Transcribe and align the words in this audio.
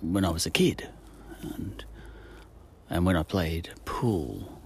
when 0.00 0.24
I 0.24 0.30
was 0.30 0.46
a 0.46 0.50
kid, 0.50 0.88
and 1.42 1.84
and 2.88 3.06
when 3.06 3.16
I 3.16 3.22
played 3.22 3.70
pool, 3.84 4.60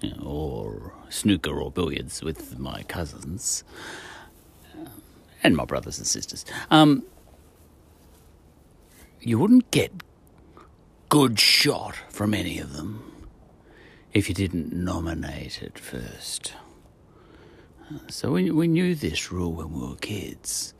you 0.00 0.10
know, 0.10 0.22
or 0.22 0.92
snooker 1.08 1.60
or 1.60 1.70
billiards 1.70 2.22
with 2.22 2.58
my 2.58 2.82
cousins 2.84 3.64
um, 4.78 5.02
and 5.42 5.56
my 5.56 5.64
brothers 5.64 5.98
and 5.98 6.06
sisters. 6.06 6.44
Um, 6.70 7.04
you 9.20 9.38
wouldn't 9.38 9.70
get 9.70 10.02
good 11.08 11.38
shot 11.38 11.96
from 12.08 12.34
any 12.34 12.58
of 12.58 12.74
them 12.74 13.10
if 14.12 14.28
you 14.28 14.34
didn't 14.34 14.72
nominate 14.72 15.62
it 15.62 15.78
first. 15.78 16.52
So 18.08 18.32
we, 18.32 18.50
we 18.50 18.68
knew 18.68 18.94
this 18.94 19.30
rule 19.30 19.52
when 19.52 19.72
we 19.72 19.88
were 19.88 19.96
kids. 19.96 20.74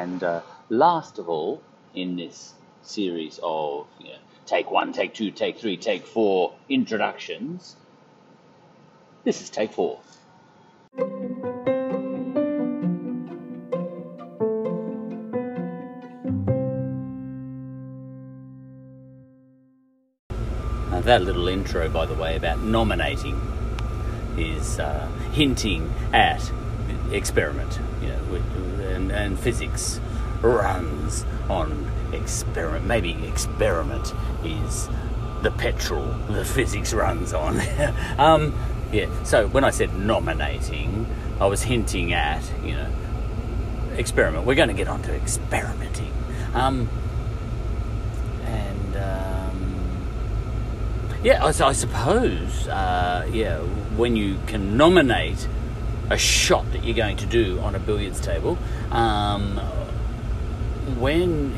And 0.00 0.24
uh, 0.24 0.40
last 0.70 1.18
of 1.18 1.28
all, 1.28 1.60
in 1.94 2.16
this 2.16 2.54
series 2.80 3.38
of 3.42 3.86
you 3.98 4.06
know, 4.06 4.18
take 4.46 4.70
one, 4.70 4.94
take 4.94 5.12
two, 5.12 5.30
take 5.30 5.58
three, 5.58 5.76
take 5.76 6.06
four 6.06 6.54
introductions, 6.70 7.76
this 9.24 9.42
is 9.42 9.50
take 9.50 9.74
four. 9.74 10.00
Uh, 20.90 21.00
that 21.02 21.20
little 21.20 21.46
intro, 21.46 21.90
by 21.90 22.06
the 22.06 22.14
way, 22.14 22.36
about 22.36 22.60
nominating 22.60 23.38
is 24.38 24.78
uh, 24.78 25.06
hinting 25.32 25.92
at 26.14 26.40
experiment, 27.12 27.78
you 28.02 28.08
know, 28.08 28.42
and, 28.88 29.12
and 29.12 29.38
physics 29.38 30.00
runs 30.42 31.24
on 31.48 31.90
experiment. 32.12 32.86
Maybe 32.86 33.12
experiment 33.26 34.14
is 34.44 34.88
the 35.42 35.50
petrol 35.50 36.04
the 36.28 36.44
physics 36.44 36.92
runs 36.92 37.32
on. 37.32 37.60
um, 38.18 38.54
yeah. 38.92 39.08
So 39.24 39.48
when 39.48 39.64
I 39.64 39.70
said 39.70 39.94
nominating, 39.96 41.06
I 41.40 41.46
was 41.46 41.62
hinting 41.62 42.12
at 42.12 42.42
you 42.64 42.72
know 42.72 42.90
experiment. 43.96 44.46
We're 44.46 44.54
going 44.54 44.68
to 44.68 44.74
get 44.74 44.88
onto 44.88 45.12
experimenting. 45.12 46.12
Um, 46.54 46.88
and 48.44 48.96
um, 48.96 50.06
yeah, 51.22 51.44
I, 51.44 51.48
I 51.48 51.72
suppose 51.72 52.68
uh, 52.68 53.28
yeah 53.32 53.58
when 53.96 54.16
you 54.16 54.38
can 54.46 54.76
nominate 54.76 55.48
a 56.10 56.18
shot 56.18 56.70
that 56.72 56.84
you're 56.84 56.96
going 56.96 57.16
to 57.16 57.26
do 57.26 57.58
on 57.60 57.74
a 57.74 57.78
billiards 57.78 58.20
table, 58.20 58.58
um, 58.90 59.56
when 60.98 61.50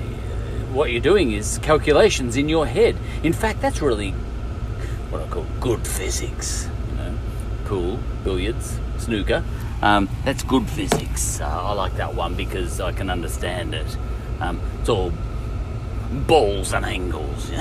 what 0.72 0.90
you're 0.90 1.00
doing 1.00 1.32
is 1.32 1.58
calculations 1.58 2.36
in 2.36 2.48
your 2.48 2.66
head. 2.66 2.96
In 3.22 3.32
fact, 3.32 3.60
that's 3.60 3.82
really 3.82 4.12
what 5.10 5.22
I 5.22 5.26
call 5.26 5.46
good 5.60 5.86
physics. 5.86 6.68
You 6.90 6.96
know, 6.96 7.18
pool, 7.64 7.98
billiards, 8.24 8.78
snooker. 8.98 9.42
Um, 9.82 10.08
that's 10.24 10.42
good 10.44 10.68
physics. 10.68 11.40
Uh, 11.40 11.46
I 11.46 11.72
like 11.72 11.96
that 11.96 12.14
one 12.14 12.34
because 12.34 12.80
I 12.80 12.92
can 12.92 13.10
understand 13.10 13.74
it. 13.74 13.96
Um, 14.40 14.60
it's 14.80 14.88
all 14.88 15.12
balls 16.26 16.72
and 16.72 16.84
angles. 16.84 17.50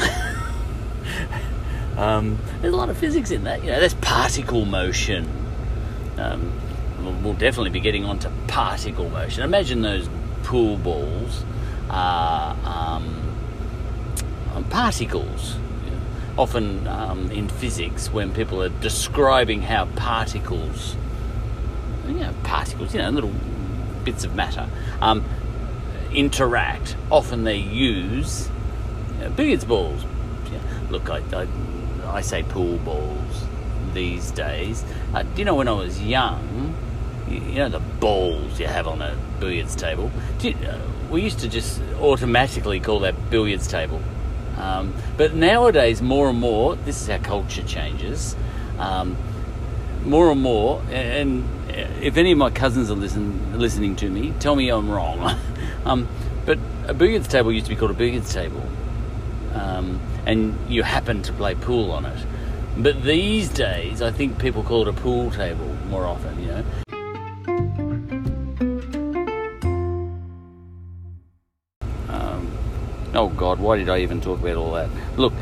Um, 1.98 2.40
there's 2.62 2.74
a 2.74 2.78
lot 2.78 2.90
of 2.90 2.98
physics 2.98 3.32
in 3.32 3.44
that. 3.44 3.64
You 3.64 3.72
know, 3.72 3.80
there's 3.80 3.94
particle 3.96 4.66
motion. 4.66 5.30
Um, 6.18 6.52
we'll 7.04 7.34
definitely 7.34 7.70
be 7.70 7.80
getting 7.80 8.06
onto 8.06 8.30
particle 8.48 9.10
motion. 9.10 9.44
Imagine 9.44 9.82
those 9.82 10.10
pool 10.44 10.78
balls 10.78 11.44
are 11.90 12.56
um, 12.66 13.32
particles. 14.70 15.56
Often 16.38 16.88
um, 16.88 17.30
in 17.32 17.50
physics, 17.50 18.10
when 18.12 18.34
people 18.34 18.64
are 18.64 18.70
describing 18.70 19.62
how 19.62 19.86
particles, 19.96 20.96
you 22.08 22.14
know, 22.14 22.34
particles, 22.44 22.94
you 22.94 23.02
know, 23.02 23.10
little 23.10 23.34
bits 24.06 24.24
of 24.24 24.34
matter, 24.34 24.70
um, 25.02 25.24
interact, 26.14 26.96
often 27.10 27.44
they 27.44 27.58
use 27.58 28.50
you 29.16 29.26
know, 29.26 29.30
billiards 29.32 29.66
balls. 29.66 30.06
Look, 30.90 31.10
I, 31.10 31.22
I, 31.34 31.48
I 32.06 32.22
say 32.22 32.44
pool 32.44 32.78
balls 32.78 33.46
these 33.94 34.32
days. 34.32 34.84
Uh, 35.14 35.24
do 35.24 35.30
you 35.38 35.46
know 35.46 35.56
when 35.56 35.68
I 35.68 35.74
was 35.74 36.02
young, 36.02 36.74
you, 37.32 37.56
know 37.56 37.70
the 37.70 37.80
balls 37.80 38.60
you 38.60 38.68
have 38.68 38.88
on 38.88 39.02
a 39.02 39.18
billiards 39.40 39.76
table? 39.76 40.12
Uh, 40.44 40.78
we 41.10 41.22
used 41.22 41.40
to 41.40 41.50
just 41.50 41.82
automatically 42.00 42.80
call 42.80 43.00
that 43.02 43.30
billiards 43.30 43.68
table. 43.68 44.02
Um, 44.58 44.94
but 45.18 45.34
nowadays, 45.34 46.02
more 46.02 46.30
and 46.30 46.40
more, 46.40 46.76
this 46.76 47.02
is 47.02 47.08
how 47.08 47.18
culture 47.18 47.64
changes. 47.64 48.36
Um, 48.78 49.18
more 50.06 50.32
and 50.32 50.42
more, 50.42 50.82
and 50.90 51.48
if 52.02 52.18
any 52.18 52.32
of 52.32 52.38
my 52.38 52.50
cousins 52.50 52.90
are 52.90 52.96
listen, 52.96 53.60
listening 53.60 53.96
to 53.98 54.10
me, 54.10 54.34
tell 54.40 54.56
me 54.56 54.70
I'm 54.70 54.90
wrong. 54.90 55.38
um, 55.86 56.08
but 56.46 56.58
a 56.88 56.94
billiards 56.94 57.28
table 57.28 57.52
used 57.52 57.68
to 57.68 57.70
be 57.70 57.76
called 57.76 57.92
a 57.92 57.96
billiards 57.96 58.34
table, 58.34 58.64
um, 59.54 60.00
and 60.26 60.58
you 60.70 60.84
happen 60.84 61.22
to 61.24 61.34
play 61.34 61.56
pool 61.56 61.92
on 61.92 62.06
it. 62.06 62.26
But 62.78 63.04
these 63.04 63.50
days, 63.50 64.02
I 64.02 64.12
think 64.12 64.40
people 64.40 64.64
call 64.64 64.84
it 64.84 64.88
a 64.88 64.94
pool 64.94 65.30
table 65.32 65.68
more 65.90 66.06
often, 66.06 66.40
you 66.42 66.48
know. 66.48 66.64
Oh 73.22 73.30
God, 73.30 73.60
why 73.60 73.78
did 73.78 73.88
I 73.88 74.00
even 74.00 74.20
talk 74.20 74.40
about 74.40 74.56
all 74.56 74.72
that? 74.72 74.90
Look, 75.16 75.34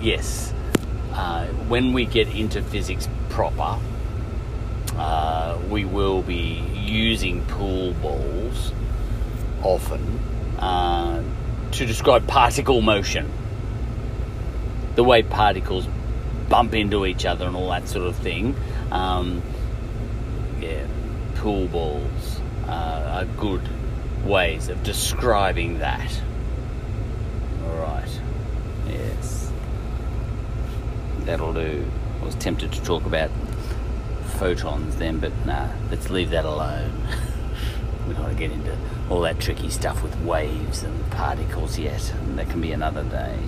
yes, 0.00 0.54
uh, 1.12 1.46
when 1.68 1.92
we 1.92 2.06
get 2.06 2.28
into 2.28 2.62
physics 2.62 3.06
proper, 3.28 3.78
uh, 4.96 5.58
we 5.68 5.84
will 5.84 6.22
be 6.22 6.64
using 6.74 7.44
pool 7.44 7.92
balls 7.94 8.72
often 9.62 10.00
uh, 10.58 11.22
to 11.72 11.84
describe 11.84 12.26
particle 12.26 12.80
motion. 12.80 13.30
The 14.94 15.04
way 15.04 15.22
particles 15.22 15.86
bump 16.48 16.74
into 16.74 17.04
each 17.04 17.26
other 17.26 17.46
and 17.46 17.54
all 17.54 17.68
that 17.68 17.86
sort 17.86 18.06
of 18.06 18.16
thing. 18.16 18.56
Um, 18.90 19.42
yeah, 20.58 20.86
pool 21.34 21.68
balls 21.68 22.40
uh, 22.66 23.12
are 23.12 23.24
good 23.38 23.68
ways 24.24 24.70
of 24.70 24.82
describing 24.82 25.80
that. 25.80 26.10
All 27.68 27.76
right. 27.76 28.20
Yes. 28.88 29.50
That'll 31.28 31.52
do. 31.52 31.84
I 32.22 32.24
was 32.24 32.34
tempted 32.36 32.72
to 32.72 32.82
talk 32.82 33.04
about 33.04 33.28
photons 34.38 34.96
then, 34.96 35.18
but 35.18 35.30
nah, 35.44 35.68
let's 35.90 36.08
leave 36.08 36.30
that 36.30 36.46
alone. 36.46 36.90
we 38.08 38.14
don't 38.14 38.22
want 38.22 38.32
to 38.32 38.38
get 38.38 38.50
into 38.50 38.74
all 39.10 39.20
that 39.20 39.38
tricky 39.38 39.68
stuff 39.68 40.02
with 40.02 40.18
waves 40.22 40.82
and 40.82 41.10
particles 41.10 41.78
yet, 41.78 42.10
and 42.14 42.38
that 42.38 42.48
can 42.48 42.62
be 42.62 42.72
another 42.72 43.04
day. 43.04 43.38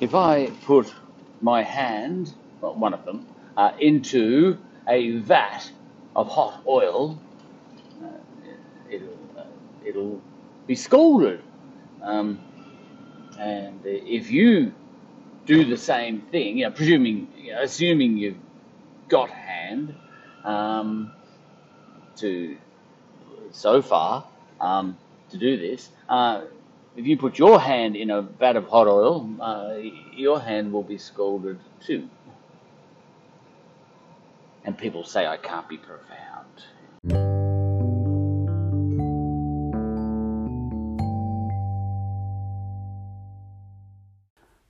if 0.00 0.14
I 0.14 0.52
put 0.64 0.94
my 1.40 1.64
hand, 1.64 2.32
well, 2.60 2.76
one 2.76 2.94
of 2.94 3.04
them, 3.04 3.26
uh, 3.56 3.72
into 3.80 4.56
a 4.88 5.18
vat 5.18 5.70
of 6.16 6.28
hot 6.28 6.62
oil, 6.66 7.18
uh, 8.02 8.08
it'll, 8.90 9.18
uh, 9.36 9.44
it'll 9.84 10.20
be 10.66 10.74
scalded. 10.74 11.42
Um, 12.02 12.38
and 13.38 13.80
if 13.84 14.30
you 14.30 14.72
do 15.46 15.64
the 15.64 15.76
same 15.76 16.22
thing, 16.22 16.58
you 16.58 16.64
know, 16.64 16.70
presuming, 16.70 17.28
you 17.36 17.52
know, 17.52 17.62
assuming 17.62 18.16
you've 18.16 18.36
got 19.08 19.30
hand 19.30 19.94
um, 20.44 21.12
to 22.16 22.56
so 23.50 23.80
far 23.80 24.24
um, 24.60 24.96
to 25.30 25.38
do 25.38 25.56
this, 25.56 25.88
uh, 26.08 26.42
if 26.96 27.06
you 27.06 27.16
put 27.16 27.38
your 27.38 27.60
hand 27.60 27.94
in 27.96 28.10
a 28.10 28.22
vat 28.22 28.56
of 28.56 28.66
hot 28.66 28.88
oil, 28.88 29.30
uh, 29.40 29.76
your 30.14 30.40
hand 30.40 30.72
will 30.72 30.82
be 30.82 30.98
scalded 30.98 31.58
too. 31.80 32.08
And 34.68 34.76
people 34.76 35.02
say 35.02 35.26
I 35.26 35.38
can't 35.38 35.66
be 35.66 35.78
profound. 35.78 36.62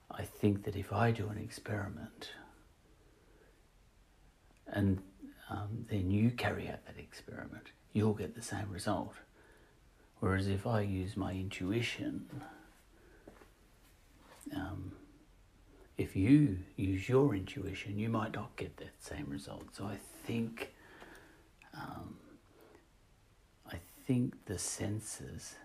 I 0.09 0.23
think 0.23 0.63
that 0.63 0.77
if 0.77 0.93
I 0.93 1.11
do 1.11 1.27
an 1.27 1.37
experiment 1.37 2.31
and 4.67 5.01
um, 5.49 5.85
then 5.89 6.09
you 6.09 6.31
carry 6.31 6.69
out 6.69 6.85
that 6.85 6.97
experiment, 6.97 7.73
you'll 7.91 8.13
get 8.13 8.35
the 8.35 8.41
same 8.41 8.71
result. 8.71 9.15
Whereas 10.21 10.47
if 10.47 10.65
I 10.65 10.79
use 10.79 11.17
my 11.17 11.33
intuition, 11.33 12.25
um, 14.55 14.93
if 15.99 16.15
you 16.15 16.57
use 16.77 17.09
your 17.09 17.35
intuition, 17.35 17.99
you 17.99 18.07
might 18.07 18.33
not 18.33 18.55
get 18.55 18.77
that 18.77 18.93
same 18.99 19.27
result. 19.29 19.65
So 19.73 19.83
I 19.83 19.97
think, 20.25 20.73
um, 21.75 22.15
I 23.69 23.75
think 24.07 24.45
the 24.45 24.57
senses 24.57 25.55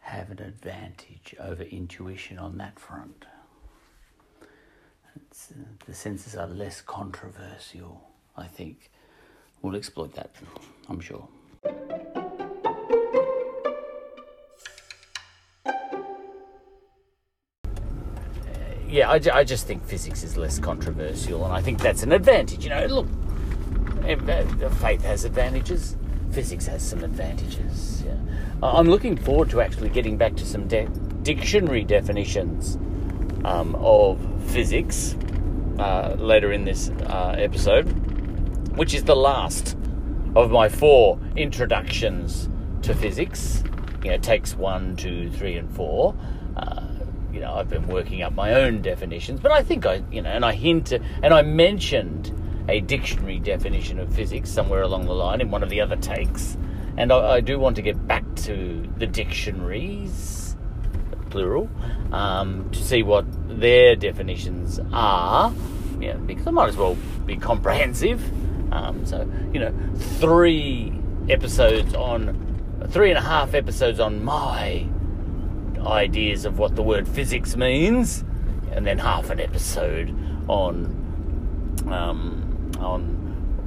have 0.00 0.30
an 0.30 0.40
advantage 0.40 1.34
over 1.38 1.62
intuition 1.62 2.38
on 2.38 2.56
that 2.56 2.80
front. 2.80 3.26
Uh, 4.40 4.46
the 5.86 5.94
senses 5.94 6.34
are 6.34 6.48
less 6.48 6.80
controversial, 6.80 8.08
I 8.34 8.46
think. 8.46 8.90
We'll 9.60 9.76
exploit 9.76 10.14
that, 10.14 10.34
I'm 10.88 11.00
sure. 11.00 11.28
Yeah, 18.92 19.10
I, 19.10 19.20
I 19.32 19.42
just 19.42 19.66
think 19.66 19.84
physics 19.86 20.22
is 20.22 20.36
less 20.36 20.58
controversial, 20.58 21.46
and 21.46 21.54
I 21.54 21.62
think 21.62 21.80
that's 21.80 22.02
an 22.02 22.12
advantage. 22.12 22.62
You 22.62 22.70
know, 22.70 22.86
look, 22.86 23.06
uh, 24.04 24.68
faith 24.68 25.02
has 25.02 25.24
advantages, 25.24 25.96
physics 26.30 26.66
has 26.66 26.86
some 26.86 27.02
advantages. 27.02 28.02
Yeah. 28.04 28.16
I'm 28.62 28.86
looking 28.86 29.16
forward 29.16 29.48
to 29.50 29.62
actually 29.62 29.88
getting 29.88 30.18
back 30.18 30.36
to 30.36 30.44
some 30.44 30.68
de- 30.68 30.88
dictionary 31.22 31.84
definitions 31.84 32.76
um, 33.46 33.74
of 33.76 34.20
physics 34.48 35.16
uh, 35.78 36.14
later 36.18 36.52
in 36.52 36.64
this 36.64 36.90
uh, 37.06 37.34
episode, 37.38 37.86
which 38.76 38.92
is 38.92 39.04
the 39.04 39.16
last 39.16 39.74
of 40.36 40.50
my 40.50 40.68
four 40.68 41.18
introductions 41.34 42.50
to 42.82 42.94
physics. 42.94 43.64
You 44.04 44.10
know, 44.10 44.18
takes 44.18 44.54
one, 44.54 44.96
two, 44.96 45.30
three, 45.30 45.56
and 45.56 45.74
four. 45.74 46.14
Uh, 46.56 46.82
know, 47.42 47.54
I've 47.54 47.68
been 47.68 47.86
working 47.86 48.22
up 48.22 48.32
my 48.34 48.54
own 48.54 48.82
definitions, 48.82 49.40
but 49.40 49.52
I 49.52 49.62
think 49.62 49.86
I, 49.86 50.02
you 50.10 50.22
know, 50.22 50.30
and 50.30 50.44
I 50.44 50.52
hint 50.52 50.92
and 50.92 51.34
I 51.34 51.42
mentioned 51.42 52.38
a 52.68 52.80
dictionary 52.80 53.38
definition 53.38 53.98
of 53.98 54.14
physics 54.14 54.50
somewhere 54.50 54.82
along 54.82 55.06
the 55.06 55.14
line 55.14 55.40
in 55.40 55.50
one 55.50 55.62
of 55.62 55.68
the 55.68 55.80
other 55.80 55.96
takes, 55.96 56.56
and 56.96 57.12
I, 57.12 57.34
I 57.34 57.40
do 57.40 57.58
want 57.58 57.76
to 57.76 57.82
get 57.82 58.06
back 58.06 58.24
to 58.36 58.88
the 58.96 59.06
dictionaries, 59.06 60.56
plural, 61.30 61.68
um, 62.12 62.70
to 62.70 62.82
see 62.82 63.02
what 63.02 63.24
their 63.60 63.96
definitions 63.96 64.80
are. 64.92 65.52
Yeah, 66.00 66.14
because 66.14 66.46
I 66.46 66.50
might 66.50 66.68
as 66.68 66.76
well 66.76 66.96
be 67.26 67.36
comprehensive. 67.36 68.22
Um, 68.72 69.04
so 69.04 69.30
you 69.52 69.60
know, 69.60 69.74
three 70.18 70.92
episodes 71.28 71.94
on, 71.94 72.86
three 72.88 73.10
and 73.10 73.18
a 73.18 73.22
half 73.22 73.54
episodes 73.54 74.00
on 74.00 74.24
my 74.24 74.86
ideas 75.86 76.44
of 76.44 76.58
what 76.58 76.76
the 76.76 76.82
word 76.82 77.08
physics 77.08 77.56
means, 77.56 78.24
and 78.72 78.86
then 78.86 78.98
half 78.98 79.30
an 79.30 79.40
episode 79.40 80.14
on 80.48 81.02
um, 81.86 82.72
on 82.78 83.22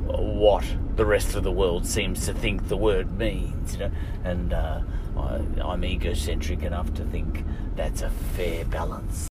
what 0.08 0.66
the 0.96 1.06
rest 1.06 1.36
of 1.36 1.44
the 1.44 1.52
world 1.52 1.86
seems 1.86 2.26
to 2.26 2.34
think 2.34 2.68
the 2.68 2.78
word 2.78 3.18
means. 3.18 3.74
You 3.74 3.80
know, 3.80 3.92
and 4.24 4.54
uh, 4.54 4.82
I, 5.18 5.42
I'm 5.62 5.84
egocentric 5.84 6.64
enough 6.64 6.94
to 6.96 7.04
think 7.06 7.44
that's 7.76 8.02
a 8.02 8.10
fair 8.10 8.66
balance. 8.66 9.28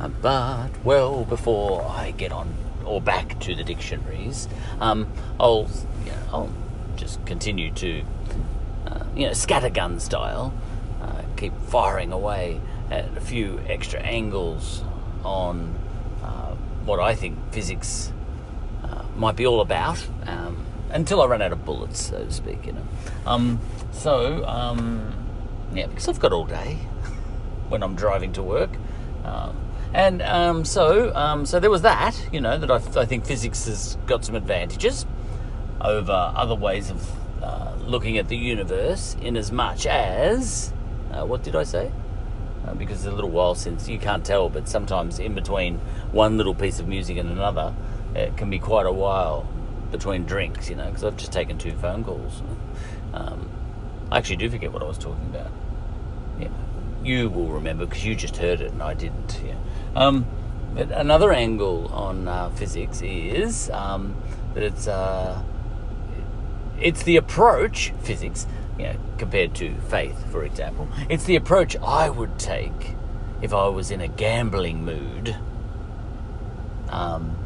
Uh, 0.00 0.08
but 0.22 0.70
well, 0.84 1.24
before 1.24 1.84
I 1.88 2.12
get 2.12 2.32
on 2.32 2.54
or 2.84 3.00
back 3.00 3.38
to 3.40 3.54
the 3.54 3.64
dictionaries, 3.64 4.48
um, 4.80 5.08
I'll 5.38 5.68
you 6.04 6.12
know, 6.12 6.18
I'll 6.32 6.50
just 6.96 7.24
continue 7.26 7.72
to 7.72 8.02
uh, 8.86 9.04
you 9.14 9.26
know 9.26 9.32
scattergun 9.32 10.00
style 10.00 10.52
keep 11.38 11.52
firing 11.68 12.12
away 12.12 12.60
at 12.90 13.16
a 13.16 13.20
few 13.20 13.60
extra 13.68 14.00
angles 14.00 14.82
on 15.24 15.74
uh, 16.22 16.54
what 16.84 17.00
I 17.00 17.14
think 17.14 17.38
physics 17.52 18.12
uh, 18.82 19.04
might 19.16 19.36
be 19.36 19.46
all 19.46 19.60
about 19.60 20.04
um, 20.26 20.66
until 20.90 21.22
I 21.22 21.26
run 21.26 21.42
out 21.42 21.52
of 21.52 21.64
bullets, 21.64 22.02
so 22.10 22.24
to 22.24 22.32
speak. 22.32 22.66
You 22.66 22.72
know. 22.72 22.86
Um, 23.26 23.60
so 23.92 24.44
um, 24.46 25.12
yeah, 25.72 25.86
because 25.86 26.08
I've 26.08 26.20
got 26.20 26.32
all 26.32 26.44
day 26.44 26.74
when 27.68 27.82
I'm 27.82 27.94
driving 27.94 28.32
to 28.34 28.42
work. 28.42 28.70
Um, 29.24 29.56
and 29.94 30.20
um, 30.22 30.64
so, 30.64 31.14
um, 31.14 31.46
so 31.46 31.60
there 31.60 31.70
was 31.70 31.82
that, 31.82 32.14
you 32.32 32.40
know, 32.40 32.58
that 32.58 32.70
I, 32.70 32.76
I, 33.00 33.06
think 33.06 33.24
physics 33.24 33.64
has 33.66 33.96
got 34.06 34.24
some 34.24 34.34
advantages 34.34 35.06
over 35.80 36.12
other 36.12 36.54
ways 36.54 36.90
of 36.90 37.10
uh, 37.42 37.72
looking 37.80 38.18
at 38.18 38.28
the 38.28 38.36
universe, 38.36 39.16
in 39.22 39.36
as 39.36 39.50
much 39.50 39.86
as 39.86 40.72
uh, 41.12 41.24
what 41.24 41.42
did 41.42 41.56
I 41.56 41.64
say? 41.64 41.90
Uh, 42.66 42.74
because 42.74 42.98
it's 42.98 43.06
a 43.06 43.14
little 43.14 43.30
while 43.30 43.54
since 43.54 43.88
you 43.88 43.98
can't 43.98 44.24
tell, 44.24 44.48
but 44.48 44.68
sometimes 44.68 45.18
in 45.18 45.34
between 45.34 45.78
one 46.12 46.36
little 46.36 46.54
piece 46.54 46.80
of 46.80 46.88
music 46.88 47.16
and 47.16 47.30
another, 47.30 47.74
it 48.14 48.36
can 48.36 48.50
be 48.50 48.58
quite 48.58 48.86
a 48.86 48.92
while 48.92 49.48
between 49.90 50.24
drinks, 50.24 50.68
you 50.68 50.76
know, 50.76 50.86
because 50.86 51.04
I've 51.04 51.16
just 51.16 51.32
taken 51.32 51.56
two 51.56 51.72
phone 51.72 52.04
calls. 52.04 52.42
Um, 53.14 53.48
I 54.10 54.18
actually 54.18 54.36
do 54.36 54.50
forget 54.50 54.72
what 54.72 54.82
I 54.82 54.86
was 54.86 54.98
talking 54.98 55.24
about. 55.26 55.50
Yeah, 56.38 56.48
you 57.02 57.28
will 57.28 57.48
remember 57.48 57.86
because 57.86 58.04
you 58.04 58.14
just 58.14 58.36
heard 58.36 58.60
it 58.60 58.72
and 58.72 58.82
I 58.82 58.94
didn't. 58.94 59.40
Yeah. 59.44 59.56
Um, 59.94 60.26
but 60.74 60.90
another 60.90 61.32
angle 61.32 61.88
on 61.88 62.28
uh, 62.28 62.50
physics 62.50 63.00
is 63.02 63.70
um, 63.70 64.16
that 64.54 64.62
it's 64.62 64.86
uh, 64.86 65.42
it's 66.80 67.02
the 67.02 67.16
approach 67.16 67.92
physics 68.02 68.46
you 68.78 68.84
know, 68.84 68.96
compared 69.18 69.54
to 69.56 69.74
faith, 69.88 70.30
for 70.30 70.44
example. 70.44 70.88
It's 71.08 71.24
the 71.24 71.36
approach 71.36 71.76
I 71.76 72.08
would 72.08 72.38
take 72.38 72.94
if 73.42 73.52
I 73.52 73.68
was 73.68 73.90
in 73.90 74.00
a 74.00 74.08
gambling 74.08 74.84
mood 74.84 75.36
um, 76.88 77.36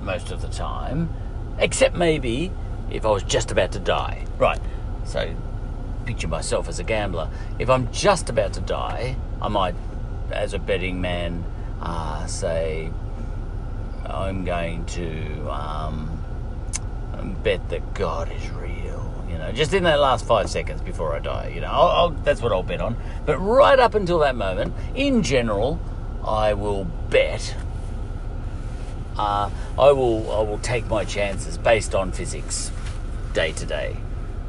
most 0.00 0.30
of 0.30 0.40
the 0.42 0.48
time, 0.48 1.10
except 1.58 1.96
maybe 1.96 2.50
if 2.90 3.04
I 3.04 3.10
was 3.10 3.22
just 3.22 3.50
about 3.50 3.72
to 3.72 3.78
die. 3.78 4.24
Right, 4.38 4.60
so 5.04 5.34
picture 6.06 6.28
myself 6.28 6.68
as 6.68 6.78
a 6.78 6.84
gambler. 6.84 7.28
If 7.58 7.68
I'm 7.68 7.92
just 7.92 8.30
about 8.30 8.52
to 8.54 8.60
die, 8.60 9.16
I 9.42 9.48
might, 9.48 9.74
as 10.30 10.54
a 10.54 10.58
betting 10.58 11.00
man, 11.00 11.44
uh, 11.80 12.26
say, 12.26 12.90
I'm 14.06 14.44
going 14.44 14.86
to 14.86 15.48
um, 15.50 16.18
bet 17.42 17.68
that 17.68 17.94
God 17.94 18.30
is 18.32 18.50
real 18.50 18.79
know, 19.40 19.52
just 19.52 19.74
in 19.74 19.84
that 19.84 19.98
last 19.98 20.26
five 20.26 20.48
seconds 20.48 20.80
before 20.82 21.14
I 21.14 21.18
die. 21.18 21.52
You 21.54 21.60
know, 21.60 21.68
I'll, 21.68 21.88
I'll, 21.88 22.10
that's 22.10 22.40
what 22.40 22.52
I'll 22.52 22.62
bet 22.62 22.80
on. 22.80 22.96
But 23.26 23.38
right 23.38 23.78
up 23.78 23.94
until 23.94 24.20
that 24.20 24.36
moment, 24.36 24.74
in 24.94 25.22
general, 25.22 25.80
I 26.24 26.54
will 26.54 26.84
bet. 26.84 27.56
Uh, 29.16 29.50
I 29.78 29.92
will 29.92 30.30
I 30.30 30.42
will 30.42 30.58
take 30.58 30.86
my 30.86 31.04
chances 31.04 31.58
based 31.58 31.94
on 31.94 32.12
physics, 32.12 32.70
day 33.32 33.52
to 33.52 33.66
day. 33.66 33.96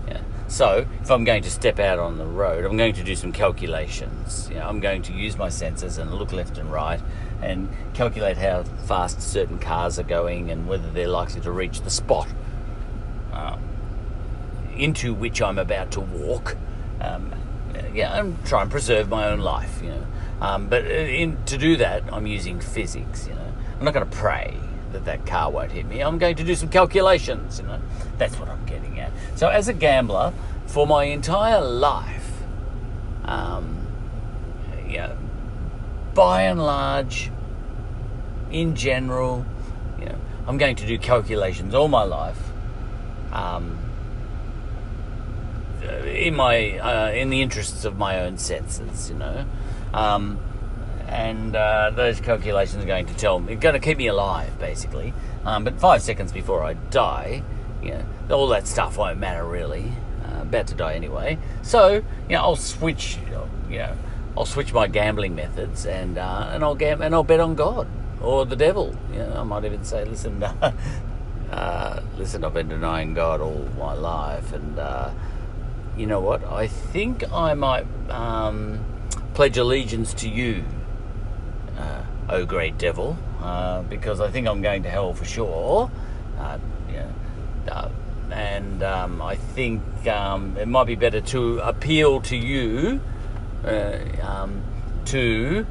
Yeah. 0.07 0.21
So 0.47 0.85
if 1.01 1.11
I'm 1.11 1.23
going 1.23 1.43
to 1.43 1.51
step 1.51 1.79
out 1.79 1.99
on 1.99 2.17
the 2.17 2.25
road, 2.25 2.63
I'm 2.63 2.77
going 2.77 2.93
to 2.93 3.03
do 3.03 3.15
some 3.15 3.31
calculations. 3.31 4.47
You 4.49 4.57
know, 4.57 4.67
I'm 4.67 4.79
going 4.79 5.01
to 5.03 5.13
use 5.13 5.37
my 5.37 5.49
senses 5.49 5.97
and 5.97 6.13
look 6.13 6.31
left 6.31 6.57
and 6.57 6.71
right 6.71 7.01
and 7.41 7.69
calculate 7.93 8.37
how 8.37 8.63
fast 8.63 9.21
certain 9.21 9.57
cars 9.57 9.97
are 9.97 10.03
going 10.03 10.51
and 10.51 10.67
whether 10.67 10.89
they're 10.91 11.07
likely 11.07 11.41
to 11.41 11.51
reach 11.51 11.81
the 11.81 11.89
spot. 11.89 12.27
Um, 13.33 13.59
into 14.81 15.13
which 15.13 15.41
I'm 15.41 15.59
about 15.59 15.91
to 15.91 16.01
walk. 16.01 16.57
Um, 16.99 17.31
yeah, 17.93 18.19
and 18.19 18.43
try 18.45 18.61
and 18.61 18.71
preserve 18.71 19.09
my 19.09 19.27
own 19.27 19.39
life, 19.39 19.81
you 19.81 19.89
know. 19.89 20.05
Um, 20.41 20.67
but 20.67 20.85
in, 20.85 21.41
to 21.45 21.57
do 21.57 21.77
that, 21.77 22.03
I'm 22.11 22.25
using 22.25 22.59
physics, 22.59 23.27
you 23.27 23.35
know. 23.35 23.53
I'm 23.77 23.85
not 23.85 23.93
going 23.93 24.09
to 24.09 24.17
pray 24.17 24.57
that 24.91 25.05
that 25.05 25.25
car 25.25 25.51
won't 25.51 25.71
hit 25.71 25.85
me. 25.85 26.01
I'm 26.01 26.17
going 26.17 26.35
to 26.35 26.43
do 26.43 26.55
some 26.55 26.69
calculations, 26.69 27.59
you 27.59 27.67
know. 27.67 27.79
That's 28.17 28.37
what 28.39 28.49
I'm 28.49 28.65
getting 28.65 28.99
at. 28.99 29.11
So 29.35 29.49
as 29.49 29.67
a 29.67 29.73
gambler, 29.73 30.33
for 30.65 30.87
my 30.87 31.05
entire 31.05 31.61
life, 31.61 32.31
um, 33.25 33.87
yeah, 34.87 35.15
by 36.13 36.43
and 36.43 36.59
large, 36.59 37.31
in 38.51 38.75
general, 38.75 39.45
you 39.99 40.05
know, 40.05 40.17
I'm 40.47 40.57
going 40.57 40.75
to 40.75 40.87
do 40.87 40.97
calculations 40.97 41.75
all 41.75 41.87
my 41.87 42.03
life. 42.03 42.39
Um, 43.31 43.77
in 45.83 46.35
my 46.35 46.77
uh, 46.79 47.11
in 47.11 47.29
the 47.29 47.41
interests 47.41 47.85
of 47.85 47.97
my 47.97 48.19
own 48.21 48.37
senses, 48.37 49.09
you 49.09 49.17
know. 49.17 49.45
Um, 49.93 50.39
and 51.07 51.55
uh, 51.55 51.91
those 51.93 52.21
calculations 52.21 52.83
are 52.83 52.87
going 52.87 53.05
to 53.05 53.15
tell 53.15 53.39
me, 53.39 53.55
going 53.55 53.73
to 53.73 53.79
keep 53.79 53.97
me 53.97 54.07
alive, 54.07 54.57
basically. 54.59 55.13
Um, 55.43 55.65
but 55.65 55.79
five 55.79 56.01
seconds 56.01 56.31
before 56.31 56.63
I 56.63 56.73
die, 56.73 57.43
you 57.83 57.91
know, 57.91 58.05
all 58.31 58.47
that 58.49 58.65
stuff 58.65 58.97
won't 58.97 59.19
matter 59.19 59.45
really. 59.45 59.91
Uh, 60.25 60.43
about 60.43 60.67
to 60.67 60.75
die 60.75 60.93
anyway, 60.93 61.37
so 61.61 61.95
you 61.95 62.03
know, 62.29 62.41
I'll 62.41 62.55
switch. 62.55 63.17
You 63.69 63.79
know, 63.79 63.97
I'll 64.37 64.45
switch 64.45 64.73
my 64.73 64.87
gambling 64.87 65.35
methods, 65.35 65.85
and 65.85 66.17
uh, 66.17 66.49
and 66.51 66.63
I'll 66.63 66.75
gam- 66.75 67.01
and 67.01 67.13
I'll 67.13 67.23
bet 67.23 67.39
on 67.39 67.55
God 67.55 67.87
or 68.21 68.45
the 68.45 68.55
devil. 68.55 68.95
You 69.11 69.19
know, 69.19 69.33
I 69.39 69.43
might 69.43 69.65
even 69.65 69.83
say, 69.83 70.05
listen, 70.05 70.43
uh, 71.51 72.03
listen, 72.17 72.45
I've 72.45 72.53
been 72.53 72.69
denying 72.69 73.13
God 73.13 73.41
all 73.41 73.67
my 73.77 73.93
life, 73.93 74.53
and 74.53 74.79
uh, 74.79 75.11
you 75.97 76.05
know 76.05 76.19
what? 76.19 76.43
I 76.45 76.67
think 76.67 77.31
I 77.31 77.53
might 77.53 77.85
um, 78.09 78.83
pledge 79.33 79.57
allegiance 79.57 80.13
to 80.15 80.29
you, 80.29 80.63
uh, 81.77 82.03
oh 82.29 82.45
great 82.45 82.77
devil, 82.77 83.17
uh, 83.41 83.81
because 83.83 84.19
I 84.21 84.29
think 84.29 84.47
I'm 84.47 84.61
going 84.61 84.83
to 84.83 84.89
hell 84.89 85.13
for 85.13 85.25
sure. 85.25 85.91
Uh, 86.39 86.57
yeah, 86.91 87.11
uh, 87.69 87.89
and 88.31 88.81
um, 88.83 89.21
I 89.21 89.35
think 89.35 89.81
um, 90.07 90.57
it 90.57 90.67
might 90.67 90.87
be 90.87 90.95
better 90.95 91.21
to 91.21 91.59
appeal 91.59 92.21
to 92.21 92.37
you 92.37 93.01
uh, 93.65 93.97
um, 94.23 94.63
to, 95.05 95.65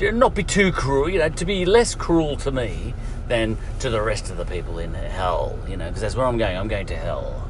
not 0.00 0.34
be 0.34 0.42
too 0.42 0.72
cruel, 0.72 1.08
you 1.08 1.18
know, 1.18 1.28
to 1.28 1.44
be 1.44 1.64
less 1.64 1.94
cruel 1.94 2.36
to 2.36 2.50
me 2.50 2.94
than 3.28 3.56
to 3.80 3.90
the 3.90 4.00
rest 4.00 4.30
of 4.30 4.36
the 4.36 4.44
people 4.44 4.78
in 4.78 4.94
hell, 4.94 5.58
you 5.68 5.76
know, 5.76 5.86
because 5.86 6.00
that's 6.00 6.14
where 6.14 6.26
I'm 6.26 6.38
going. 6.38 6.56
I'm 6.56 6.68
going 6.68 6.86
to 6.86 6.96
hell. 6.96 7.47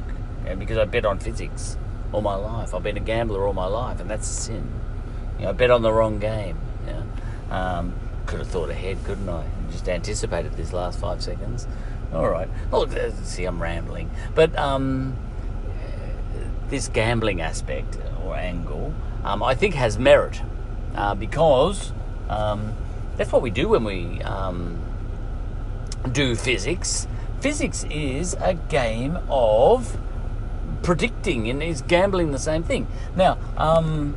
Because 0.55 0.78
I 0.78 0.85
bet 0.85 1.05
on 1.05 1.19
physics 1.19 1.76
all 2.12 2.23
my 2.23 2.35
life. 2.35 2.75
I've 2.75 2.83
been 2.83 2.97
a 2.97 3.00
gambler 3.00 3.47
all 3.47 3.52
my 3.52 3.67
life, 3.67 4.00
and 4.00 4.11
that's 4.11 4.28
a 4.28 4.33
sin. 4.33 4.69
You 5.38 5.45
know, 5.45 5.50
I 5.50 5.52
bet 5.52 5.71
on 5.71 5.83
the 5.83 5.93
wrong 5.93 6.19
game. 6.19 6.59
Yeah. 6.87 7.02
Um, 7.50 7.95
could 8.26 8.40
have 8.40 8.49
thought 8.49 8.71
ahead, 8.71 8.99
couldn't 9.05 9.28
I? 9.28 9.47
Just 9.71 9.88
anticipated 9.88 10.52
this 10.55 10.73
last 10.73 10.99
five 10.99 11.23
seconds. 11.23 11.67
All 12.12 12.28
right. 12.28 12.49
Oh, 12.73 12.87
see, 13.23 13.45
I'm 13.45 13.61
rambling. 13.61 14.11
But 14.35 14.57
um, 14.57 15.17
this 16.69 16.88
gambling 16.88 17.40
aspect 17.40 17.99
or 18.25 18.37
angle, 18.37 18.95
um, 19.25 19.43
I 19.43 19.55
think, 19.55 19.75
has 19.75 19.99
merit 19.99 20.43
uh, 20.95 21.14
because 21.14 21.93
um, 22.28 22.75
that's 23.17 23.33
what 23.33 23.43
we 23.43 23.50
do 23.50 23.69
when 23.69 23.85
we 23.85 24.23
um, 24.23 24.78
do 26.12 26.35
physics. 26.35 27.07
Physics 27.40 27.85
is 27.90 28.35
a 28.40 28.55
game 28.55 29.19
of 29.28 29.97
predicting, 30.82 31.49
and 31.49 31.62
is 31.62 31.82
gambling 31.82 32.32
the 32.32 32.38
same 32.38 32.62
thing. 32.62 32.87
Now, 33.16 33.38
um, 33.56 34.16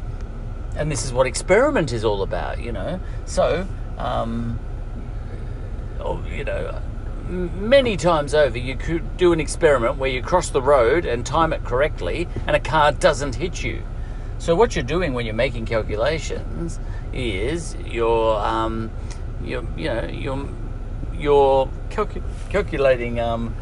and 0.75 0.91
this 0.91 1.06
is 1.06 1.12
what 1.12 1.27
experiment 1.27 1.91
is 1.91 2.03
all 2.03 2.22
about, 2.22 2.60
you 2.60 2.72
know. 2.72 3.00
So, 3.25 3.68
um, 3.98 4.60
oh, 6.00 6.24
you 6.25 6.44
know, 6.44 6.82
many 7.27 7.98
times 7.98 8.34
over, 8.34 8.58
you 8.58 8.75
could 8.75 9.18
do 9.18 9.34
an 9.34 9.39
experiment 9.39 9.98
where 9.98 10.10
you 10.10 10.22
cross 10.22 10.50
the 10.50 10.62
road 10.62 11.06
and 11.06 11.25
time 11.25 11.53
it 11.53 11.63
correctly, 11.63 12.27
and 12.48 12.56
a 12.56 12.60
car 12.60 12.91
doesn't 12.91 13.36
hit 13.36 13.63
you. 13.63 13.84
So, 14.38 14.56
what 14.56 14.75
you're 14.75 14.84
doing 14.84 15.13
when 15.13 15.25
you're 15.25 15.36
making 15.36 15.65
calculations 15.65 16.80
is 17.13 17.75
you're, 17.86 18.38
um, 18.38 18.91
you're 19.44 19.65
you 19.77 19.86
know, 19.86 20.06
you're 20.06 20.50
you're 21.13 21.70
calcu- 21.89 22.24
calculating 22.50 23.20
um, 23.20 23.53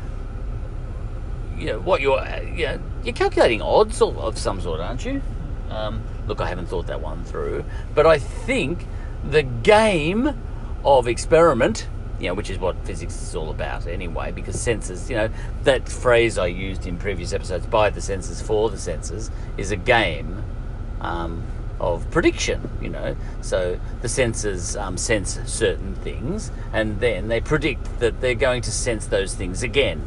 you 1.58 1.68
know, 1.68 1.80
what 1.80 2.02
you're 2.02 2.24
you 2.56 2.66
know, 2.66 2.80
you're 3.04 3.14
calculating 3.14 3.62
odds 3.62 4.02
of, 4.02 4.38
some 4.38 4.62
sort, 4.62 4.80
aren't 4.80 5.06
you? 5.06 5.22
Um, 5.70 6.02
look, 6.28 6.42
I 6.42 6.48
haven't 6.48 6.68
thought 6.68 6.88
that 6.88 7.02
one 7.02 7.24
through, 7.24 7.64
but 7.96 8.06
I 8.06 8.20
think 8.20 8.86
the 9.30 9.44
game 9.44 10.34
of 10.84 11.08
experiment, 11.08 11.88
you 12.20 12.28
know, 12.28 12.34
which 12.34 12.50
is 12.50 12.58
what 12.58 12.76
physics 12.86 13.22
is 13.22 13.36
all 13.36 13.50
about 13.50 13.88
anyway, 13.88 14.32
because 14.32 14.60
senses, 14.60 15.10
you 15.10 15.16
know, 15.16 15.30
that 15.64 15.88
phrase 15.88 16.38
I 16.38 16.48
used 16.48 16.88
in 16.88 16.98
previous 16.98 17.34
episodes, 17.34 17.66
by 17.66 17.90
the 17.90 18.02
senses, 18.02 18.42
for 18.42 18.70
the 18.70 18.78
senses, 18.78 19.32
is 19.58 19.72
a 19.72 19.78
game. 19.78 20.44
Um, 21.02 21.44
of 21.80 22.10
prediction, 22.12 22.70
you 22.82 22.90
know. 22.90 23.16
So 23.42 23.80
the 24.02 24.10
senses 24.10 24.76
um, 24.76 24.98
sense 24.98 25.40
certain 25.46 25.96
things, 25.96 26.52
and 26.74 27.00
then 27.00 27.28
they 27.28 27.42
predict 27.42 28.00
that 28.00 28.22
they're 28.22 28.36
going 28.36 28.62
to 28.64 28.72
sense 28.72 29.08
those 29.08 29.34
things 29.36 29.64
again, 29.64 30.02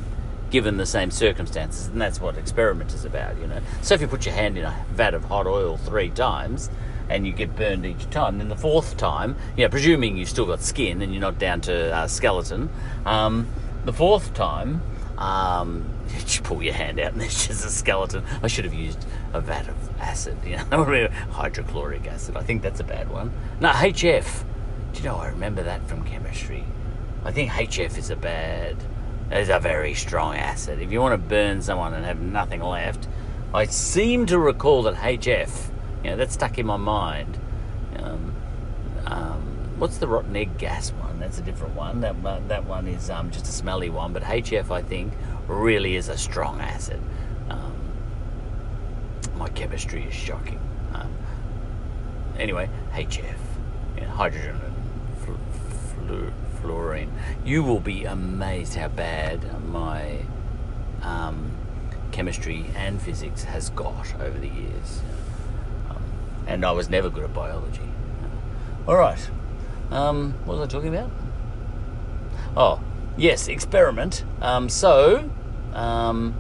given 0.52 0.76
the 0.76 0.86
same 0.86 1.10
circumstances, 1.10 1.88
and 1.88 2.00
that's 2.00 2.20
what 2.20 2.36
experiment 2.36 2.92
is 2.92 3.04
about, 3.04 3.36
you 3.40 3.46
know. 3.48 3.60
So 3.80 3.94
if 3.94 4.00
you 4.00 4.06
put 4.06 4.26
your 4.26 4.34
hand 4.34 4.56
in 4.56 4.64
a 4.64 4.84
vat 4.92 5.14
of 5.14 5.24
hot 5.24 5.46
oil 5.46 5.78
three 5.78 6.10
times, 6.10 6.70
and 7.08 7.26
you 7.26 7.32
get 7.32 7.56
burned 7.56 7.84
each 7.84 8.08
time, 8.10 8.38
then 8.38 8.48
the 8.48 8.56
fourth 8.56 8.96
time, 8.96 9.34
you 9.56 9.64
know, 9.64 9.68
presuming 9.68 10.16
you've 10.16 10.28
still 10.28 10.46
got 10.46 10.60
skin 10.60 11.02
and 11.02 11.12
you're 11.12 11.20
not 11.20 11.38
down 11.38 11.60
to 11.62 11.94
uh, 11.94 12.06
skeleton, 12.06 12.70
um, 13.04 13.48
the 13.84 13.92
fourth 13.92 14.32
time. 14.34 14.82
Um, 15.18 15.88
you 16.28 16.40
pull 16.42 16.62
your 16.62 16.74
hand 16.74 16.98
out 16.98 17.12
and 17.12 17.20
there's 17.20 17.46
just 17.46 17.64
a 17.64 17.68
skeleton. 17.68 18.24
I 18.42 18.46
should 18.46 18.64
have 18.64 18.74
used 18.74 19.04
a 19.32 19.40
vat 19.40 19.68
of 19.68 20.00
acid, 20.00 20.36
you 20.44 20.56
know, 20.56 21.08
hydrochloric 21.30 22.06
acid. 22.06 22.36
I 22.36 22.42
think 22.42 22.62
that's 22.62 22.80
a 22.80 22.84
bad 22.84 23.10
one. 23.10 23.32
No, 23.60 23.70
HF. 23.70 24.44
Do 24.92 24.98
you 24.98 25.08
know, 25.08 25.16
I 25.16 25.28
remember 25.28 25.62
that 25.62 25.86
from 25.88 26.04
chemistry. 26.04 26.64
I 27.24 27.32
think 27.32 27.50
HF 27.50 27.96
is 27.96 28.10
a 28.10 28.16
bad, 28.16 28.76
is 29.40 29.48
a 29.48 29.58
very 29.58 29.94
strong 29.94 30.36
acid. 30.36 30.80
If 30.80 30.92
you 30.92 31.00
want 31.00 31.12
to 31.12 31.28
burn 31.28 31.62
someone 31.62 31.94
and 31.94 32.04
have 32.04 32.20
nothing 32.20 32.60
left, 32.60 33.08
I 33.54 33.66
seem 33.66 34.26
to 34.26 34.38
recall 34.38 34.82
that 34.84 34.94
HF, 34.94 35.70
you 36.04 36.10
know, 36.10 36.16
that 36.16 36.32
stuck 36.32 36.58
in 36.58 36.66
my 36.66 36.76
mind. 36.76 37.38
Um, 37.96 38.34
um, 39.06 39.42
what's 39.78 39.98
the 39.98 40.08
rotten 40.08 40.34
egg 40.36 40.58
gas 40.58 40.90
one? 40.90 41.18
That's 41.18 41.38
a 41.38 41.42
different 41.42 41.74
one. 41.74 42.00
That 42.00 42.16
one, 42.16 42.48
that 42.48 42.64
one 42.64 42.88
is 42.88 43.10
um, 43.10 43.30
just 43.30 43.46
a 43.46 43.52
smelly 43.52 43.90
one. 43.90 44.12
But 44.12 44.22
HF, 44.22 44.70
I 44.70 44.82
think, 44.82 45.12
really 45.48 45.96
is 45.96 46.08
a 46.08 46.16
strong 46.16 46.60
acid. 46.60 47.00
Um, 47.50 47.74
my 49.36 49.48
chemistry 49.50 50.04
is 50.04 50.14
shocking. 50.14 50.60
Um, 50.94 51.14
anyway, 52.38 52.68
HF, 52.92 53.36
hydrogen 54.08 54.60
and 54.64 55.18
fl- 55.18 56.06
fl- 56.06 56.41
fluorine. 56.62 57.12
You 57.44 57.62
will 57.62 57.80
be 57.80 58.04
amazed 58.04 58.74
how 58.74 58.88
bad 58.88 59.62
my 59.68 60.20
um, 61.02 61.50
chemistry 62.12 62.66
and 62.74 63.02
physics 63.02 63.44
has 63.44 63.70
got 63.70 64.14
over 64.20 64.38
the 64.38 64.48
years. 64.48 65.02
Um, 65.90 66.02
and 66.46 66.64
I 66.64 66.70
was 66.70 66.88
never 66.88 67.10
good 67.10 67.24
at 67.24 67.34
biology. 67.34 67.80
All 68.86 68.96
right. 68.96 69.30
Um, 69.90 70.34
what 70.44 70.58
was 70.58 70.68
I 70.68 70.70
talking 70.70 70.94
about? 70.94 71.10
Oh, 72.56 72.80
yes, 73.16 73.48
experiment. 73.48 74.24
Um, 74.40 74.68
so, 74.68 75.28
um, 75.74 76.34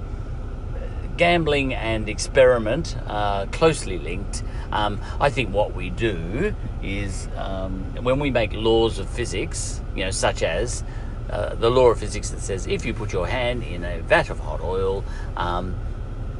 gambling 1.16 1.74
and 1.74 2.08
experiment 2.08 2.96
are 3.06 3.46
closely 3.46 3.98
linked. 3.98 4.42
Um, 4.72 5.00
I 5.20 5.30
think 5.30 5.52
what 5.52 5.74
we 5.74 5.90
do 5.90 6.54
is 6.82 7.28
um, 7.36 7.84
when 8.02 8.18
we 8.18 8.30
make 8.30 8.52
laws 8.52 8.98
of 8.98 9.08
physics, 9.08 9.80
you 9.94 10.04
know, 10.04 10.10
such 10.10 10.42
as 10.42 10.82
uh, 11.30 11.54
the 11.54 11.70
law 11.70 11.88
of 11.88 12.00
physics 12.00 12.30
that 12.30 12.40
says 12.40 12.66
if 12.66 12.84
you 12.84 12.94
put 12.94 13.12
your 13.12 13.26
hand 13.26 13.62
in 13.62 13.84
a 13.84 14.00
vat 14.00 14.30
of 14.30 14.38
hot 14.38 14.60
oil, 14.60 15.04
um, 15.36 15.74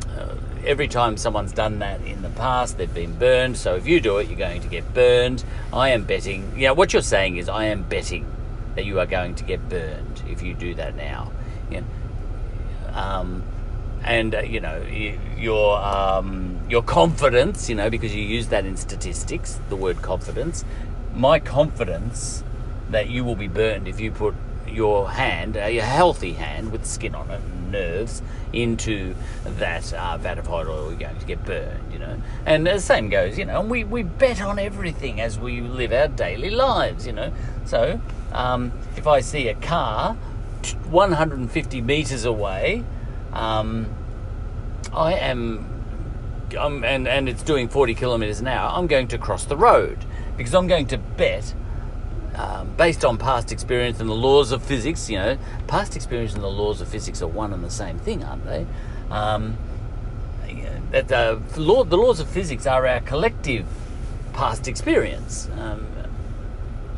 uh, 0.09 0.35
every 0.65 0.89
time 0.89 1.17
someone's 1.17 1.53
done 1.53 1.79
that 1.79 2.01
in 2.03 2.23
the 2.23 2.31
past, 2.31 2.79
they've 2.79 2.93
been 2.93 3.17
burned. 3.19 3.57
So 3.57 3.77
if 3.77 3.87
you 3.87 4.01
do 4.01 4.19
it, 4.19 4.29
you're 4.29 4.39
going 4.39 4.63
to 4.63 4.69
get 4.69 4.93
burned. 4.95 5.45
I 5.73 5.91
am 5.91 6.05
betting. 6.05 6.53
You 6.57 6.69
know, 6.69 6.75
what 6.75 6.93
you're 6.93 7.03
saying 7.03 7.37
is, 7.37 7.49
I 7.49 7.67
am 7.67 7.83
betting 7.83 8.27
that 8.75 8.85
you 8.87 8.99
are 9.01 9.07
going 9.07 9.35
to 9.37 9.45
get 9.45 9.69
burned 9.69 10.23
if 10.27 10.43
you 10.43 10.55
do 10.55 10.75
that 10.75 10.97
now. 10.97 11.31
Um, 12.93 13.43
and 14.05 14.35
uh, 14.35 14.41
you 14.41 14.61
know 14.61 14.83
you, 14.83 15.19
your 15.39 15.79
um, 15.79 16.59
your 16.69 16.83
confidence, 16.83 17.69
you 17.69 17.75
know, 17.75 17.91
because 17.91 18.15
you 18.15 18.23
use 18.23 18.49
that 18.49 18.65
in 18.65 18.77
statistics, 18.77 19.61
the 19.69 19.77
word 19.77 20.03
confidence. 20.03 20.65
My 21.15 21.39
confidence 21.39 22.43
that 22.91 23.09
you 23.11 23.25
will 23.25 23.37
be 23.37 23.49
burned 23.49 23.89
if 23.89 24.01
you 24.01 24.11
put 24.11 24.35
your 24.67 25.11
hand, 25.11 25.57
a 25.57 25.75
healthy 25.77 26.33
hand 26.33 26.73
with 26.73 26.87
skin 26.87 27.15
on 27.15 27.31
it 27.31 27.41
and 27.41 27.73
nerves, 27.73 28.23
into 28.53 29.15
that 29.45 29.93
uh, 29.93 30.17
vat 30.19 30.39
of 30.39 30.47
hot 30.47 30.67
oil, 30.67 30.91
you're 30.91 30.99
going 30.99 31.19
to 31.19 31.27
get 31.27 31.45
burned, 31.45 31.93
you 31.93 31.99
know. 31.99 32.17
And 32.47 32.67
the 32.67 32.79
same 32.81 33.09
goes, 33.09 33.39
you 33.39 33.45
know, 33.45 33.61
and 33.61 33.71
we, 33.71 33.85
we 33.85 34.03
bet 34.03 34.41
on 34.41 34.59
everything 34.59 35.21
as 35.21 35.39
we 35.39 35.61
live 35.61 35.93
our 35.93 36.09
daily 36.09 36.51
lives, 36.51 37.07
you 37.07 37.13
know. 37.13 37.33
So 37.65 38.01
um, 38.33 38.73
if 38.97 39.07
I 39.07 39.21
see 39.21 39.49
a 39.49 39.55
car 39.55 40.15
150 40.91 41.81
meters 41.81 42.25
away, 42.25 42.85
um, 43.33 43.89
I 44.93 45.15
am, 45.15 45.67
I'm, 46.59 46.85
and, 46.85 47.09
and 47.09 47.29
it's 47.29 47.43
doing 47.43 47.69
40 47.69 47.95
kilometers 47.95 48.41
an 48.41 48.49
hour, 48.49 48.71
I'm 48.75 48.87
going 48.87 49.09
to 49.09 49.19
cross 49.19 49.45
the 49.45 49.57
road 49.57 49.99
because 50.37 50.55
I'm 50.55 50.67
going 50.67 50.87
to 50.89 50.99
bet 50.99 51.55
um, 52.35 52.75
based 52.77 53.05
on 53.05 53.19
past 53.19 53.53
experience 53.53 54.01
and 54.01 54.09
the 54.09 54.15
laws 54.15 54.53
of 54.53 54.63
physics, 54.63 55.11
you 55.11 55.19
know, 55.19 55.39
past 55.67 55.97
experience 55.97 56.35
and 56.35 56.43
the 56.43 56.51
laws 56.51 56.81
of 56.81 56.89
physics 56.89 57.23
are 57.23 57.27
one 57.27 57.53
and 57.53 57.63
the 57.63 57.71
same 57.71 57.99
thing, 57.99 58.25
aren't 58.25 58.45
they? 58.47 58.67
Um, 59.11 59.57
that 60.91 61.11
uh, 61.11 61.39
law, 61.57 61.85
the 61.85 61.97
laws 61.97 62.21
of 62.21 62.29
physics 62.29 62.67
are 62.67 62.87
our 62.87 63.01
collective 63.01 63.67
past 64.33 64.69
experience, 64.69 65.49
um, 65.59 65.87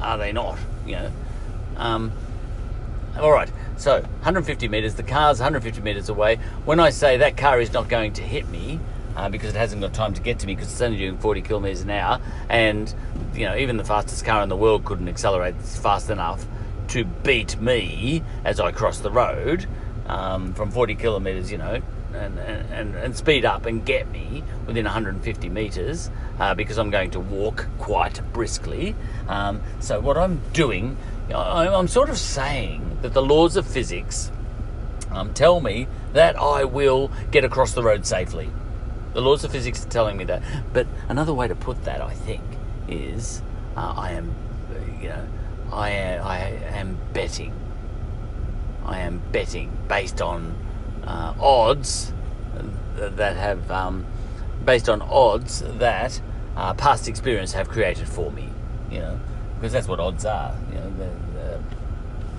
are 0.01 0.19
they 0.19 0.33
not? 0.33 0.59
You 0.87 0.97
know. 0.97 1.11
All 3.19 3.31
right. 3.31 3.51
So 3.77 4.01
150 4.01 4.69
meters. 4.69 4.95
The 4.95 5.03
car's 5.03 5.39
150 5.39 5.81
meters 5.83 6.09
away. 6.09 6.37
When 6.65 6.81
I 6.81 6.91
say 6.91 7.19
that 7.19 7.37
car 7.37 7.61
is 7.61 7.73
not 7.73 7.89
going 7.89 8.13
to 8.15 8.23
hit 8.23 8.49
me, 8.49 8.81
uh, 9.17 9.29
because 9.29 9.55
it 9.55 9.59
hasn't 9.59 9.81
got 9.81 9.95
time 9.95 10.13
to 10.15 10.21
get 10.21 10.41
to 10.41 10.47
me 10.47 10.55
because 10.55 10.71
it's 10.71 10.81
only 10.81 10.99
doing 10.99 11.19
40 11.19 11.43
kilometers 11.43 11.83
an 11.83 11.91
hour, 11.91 12.21
and 12.49 12.93
you 13.35 13.47
know 13.47 13.57
even 13.57 13.77
the 13.77 13.85
fastest 13.85 14.25
car 14.25 14.43
in 14.43 14.49
the 14.49 14.57
world 14.57 14.85
couldn't 14.85 15.09
accelerate 15.09 15.55
fast 15.63 16.11
enough. 16.11 16.45
to 16.89 17.05
beat 17.05 17.59
me 17.61 18.23
as 18.45 18.61
I 18.61 18.71
cross 18.71 18.99
the 18.99 19.11
road 19.11 19.67
um, 20.07 20.53
from 20.53 20.71
40 20.71 20.97
kilometres, 20.97 21.51
you 21.51 21.57
know, 21.57 21.81
and, 22.13 22.39
and, 22.39 22.95
and 22.95 23.17
speed 23.17 23.45
up 23.45 23.67
and 23.67 23.85
get 23.85 24.11
me 24.11 24.45
within 24.67 24.85
150 24.85 25.49
metres 25.49 26.11
uh, 26.39 26.55
because 26.55 26.79
I'm 26.79 26.91
going 26.91 27.11
to 27.13 27.21
walk 27.21 27.67
quite 27.79 28.21
briskly. 28.33 28.95
Um, 29.29 29.63
so, 29.81 29.99
what 30.01 30.17
I'm 30.17 30.41
doing, 30.53 30.97
I'm 31.33 31.89
sort 31.89 32.11
of 32.11 32.19
saying 32.19 32.99
that 33.03 33.15
the 33.15 33.23
laws 33.23 33.57
of 33.57 33.67
physics 33.67 34.31
um, 35.11 35.33
tell 35.33 35.61
me 35.61 35.87
that 36.13 36.37
I 36.37 36.65
will 36.65 37.11
get 37.31 37.45
across 37.45 37.73
the 37.73 37.83
road 37.83 38.05
safely. 38.05 38.51
The 39.15 39.23
laws 39.23 39.45
of 39.45 39.53
physics 39.53 39.85
are 39.87 39.89
telling 39.89 40.17
me 40.17 40.25
that. 40.25 40.43
But 40.73 40.87
another 41.09 41.33
way 41.33 41.49
to 41.49 41.55
put 41.55 41.85
that, 41.85 42.01
I 42.01 42.13
think, 42.13 42.43
is 42.89 43.43
uh, 43.77 43.95
I 43.97 44.13
am, 44.13 44.35
you 45.01 45.09
know, 45.09 45.27
I 45.73 45.91
am, 45.91 46.27
I 46.27 46.39
am 46.77 46.99
betting. 47.13 47.53
I 48.85 49.01
am 49.01 49.23
betting 49.33 49.77
based 49.89 50.21
on 50.21 50.55
uh, 51.05 51.35
odds 51.41 52.13
that 52.97 53.37
have, 53.37 53.71
um, 53.71 54.05
based 54.65 54.89
on 54.89 55.01
odds 55.03 55.63
that 55.79 56.21
uh, 56.57 56.75
past 56.75 57.09
experience 57.09 57.53
have 57.53 57.69
created 57.69 58.09
for 58.09 58.31
me. 58.31 58.49
You 58.91 58.99
know, 58.99 59.21
because 59.65 59.73
that's 59.73 59.89
what 59.89 59.99
odds 59.99 60.27
are. 60.27 60.55
You 60.69 60.75
know, 60.75 60.91
the, 60.99 61.39
the 61.39 61.61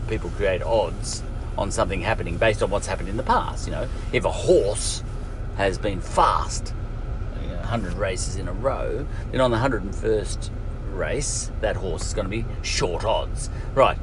people 0.08 0.30
create 0.30 0.62
odds 0.62 1.24
on 1.58 1.72
something 1.72 2.00
happening 2.00 2.38
based 2.38 2.62
on 2.62 2.70
what's 2.70 2.86
happened 2.86 3.10
in 3.10 3.18
the 3.18 3.24
past. 3.24 3.66
You 3.66 3.72
know, 3.72 3.88
if 4.14 4.26
a 4.26 4.32
horse 4.32 5.02
has 5.58 5.80
been 5.80 6.02
fast, 6.02 6.72
you 7.42 7.48
know, 7.48 7.56
100 7.56 7.94
races 7.94 8.36
in 8.36 8.48
a 8.48 8.54
row, 8.54 9.08
then 9.32 9.42
on 9.42 9.50
the 9.50 9.58
101st 9.58 10.52
race, 10.92 11.50
that 11.62 11.76
horse 11.76 12.06
is 12.06 12.14
going 12.14 12.26
to 12.26 12.30
be 12.30 12.46
short 12.62 13.04
odds. 13.04 13.50
Right, 13.74 13.98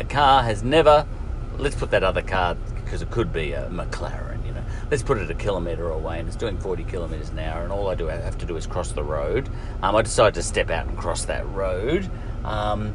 a 0.00 0.04
car 0.04 0.42
has 0.42 0.64
never, 0.64 1.06
let's 1.58 1.76
put 1.76 1.92
that 1.92 2.02
other 2.02 2.22
car, 2.22 2.56
because 2.74 3.02
it 3.02 3.10
could 3.12 3.32
be 3.32 3.52
a 3.52 3.68
McLaren, 3.68 4.44
you 4.44 4.52
know, 4.52 4.64
let's 4.90 5.04
put 5.04 5.18
it 5.18 5.30
a 5.30 5.34
kilometre 5.34 5.90
away 5.90 6.18
and 6.18 6.26
it's 6.26 6.36
doing 6.36 6.58
40 6.58 6.82
kilometres 6.82 7.28
an 7.28 7.38
hour, 7.38 7.62
and 7.62 7.70
all 7.70 7.86
I 7.86 7.94
do 7.94 8.06
have 8.06 8.36
to 8.38 8.46
do 8.46 8.56
is 8.56 8.66
cross 8.66 8.90
the 8.90 9.04
road. 9.04 9.48
Um, 9.80 9.94
I 9.94 10.02
decide 10.02 10.34
to 10.34 10.42
step 10.42 10.70
out 10.70 10.88
and 10.88 10.98
cross 10.98 11.24
that 11.26 11.48
road. 11.50 12.10
Um, 12.44 12.94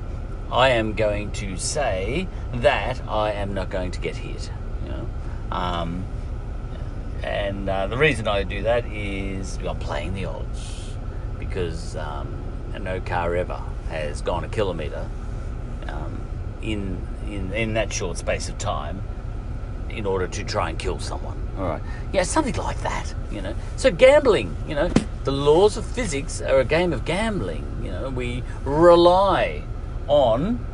I 0.51 0.69
am 0.69 0.93
going 0.93 1.31
to 1.33 1.57
say 1.57 2.27
that 2.53 3.01
I 3.07 3.31
am 3.31 3.53
not 3.53 3.69
going 3.69 3.91
to 3.91 3.99
get 3.99 4.15
hit. 4.15 4.51
You 4.83 4.89
know, 4.91 5.09
um, 5.51 6.05
and 7.23 7.69
uh, 7.69 7.87
the 7.87 7.97
reason 7.97 8.27
I 8.27 8.43
do 8.43 8.63
that 8.63 8.85
is 8.85 9.57
I'm 9.57 9.79
playing 9.79 10.13
the 10.13 10.25
odds 10.25 10.93
because 11.39 11.95
um, 11.95 12.43
no 12.79 12.99
car 12.99 13.35
ever 13.35 13.61
has 13.89 14.21
gone 14.21 14.43
a 14.43 14.47
kilometre 14.47 15.07
um, 15.87 16.21
in, 16.61 16.99
in 17.27 17.51
in 17.53 17.73
that 17.73 17.91
short 17.91 18.17
space 18.17 18.49
of 18.49 18.57
time 18.57 19.01
in 19.89 20.05
order 20.05 20.27
to 20.27 20.43
try 20.43 20.69
and 20.69 20.79
kill 20.79 20.99
someone. 20.99 21.37
All 21.57 21.65
right, 21.65 21.81
yeah, 22.11 22.23
something 22.23 22.55
like 22.55 22.81
that. 22.81 23.13
You 23.31 23.41
know, 23.41 23.55
so 23.77 23.91
gambling. 23.91 24.55
You 24.67 24.75
know, 24.75 24.91
the 25.23 25.31
laws 25.31 25.77
of 25.77 25.85
physics 25.85 26.41
are 26.41 26.59
a 26.59 26.65
game 26.65 26.93
of 26.93 27.05
gambling. 27.05 27.81
You 27.83 27.91
know, 27.91 28.09
we 28.09 28.43
rely 28.63 29.63
on 30.07 30.65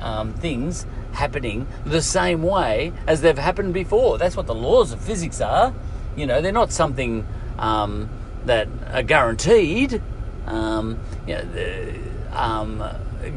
um, 0.00 0.32
things 0.34 0.86
happening 1.12 1.66
the 1.84 2.02
same 2.02 2.42
way 2.42 2.92
as 3.06 3.20
they've 3.20 3.36
happened 3.36 3.74
before. 3.74 4.18
That's 4.18 4.36
what 4.36 4.46
the 4.46 4.54
laws 4.54 4.92
of 4.92 5.00
physics 5.00 5.40
are. 5.40 5.74
You 6.16 6.26
know, 6.26 6.40
they're 6.40 6.52
not 6.52 6.72
something 6.72 7.26
um, 7.58 8.08
that 8.44 8.68
are 8.92 9.02
guaranteed. 9.02 10.02
Um, 10.46 10.98
you 11.26 11.34
know, 11.34 11.44
the, 11.52 11.98
um, 12.32 12.82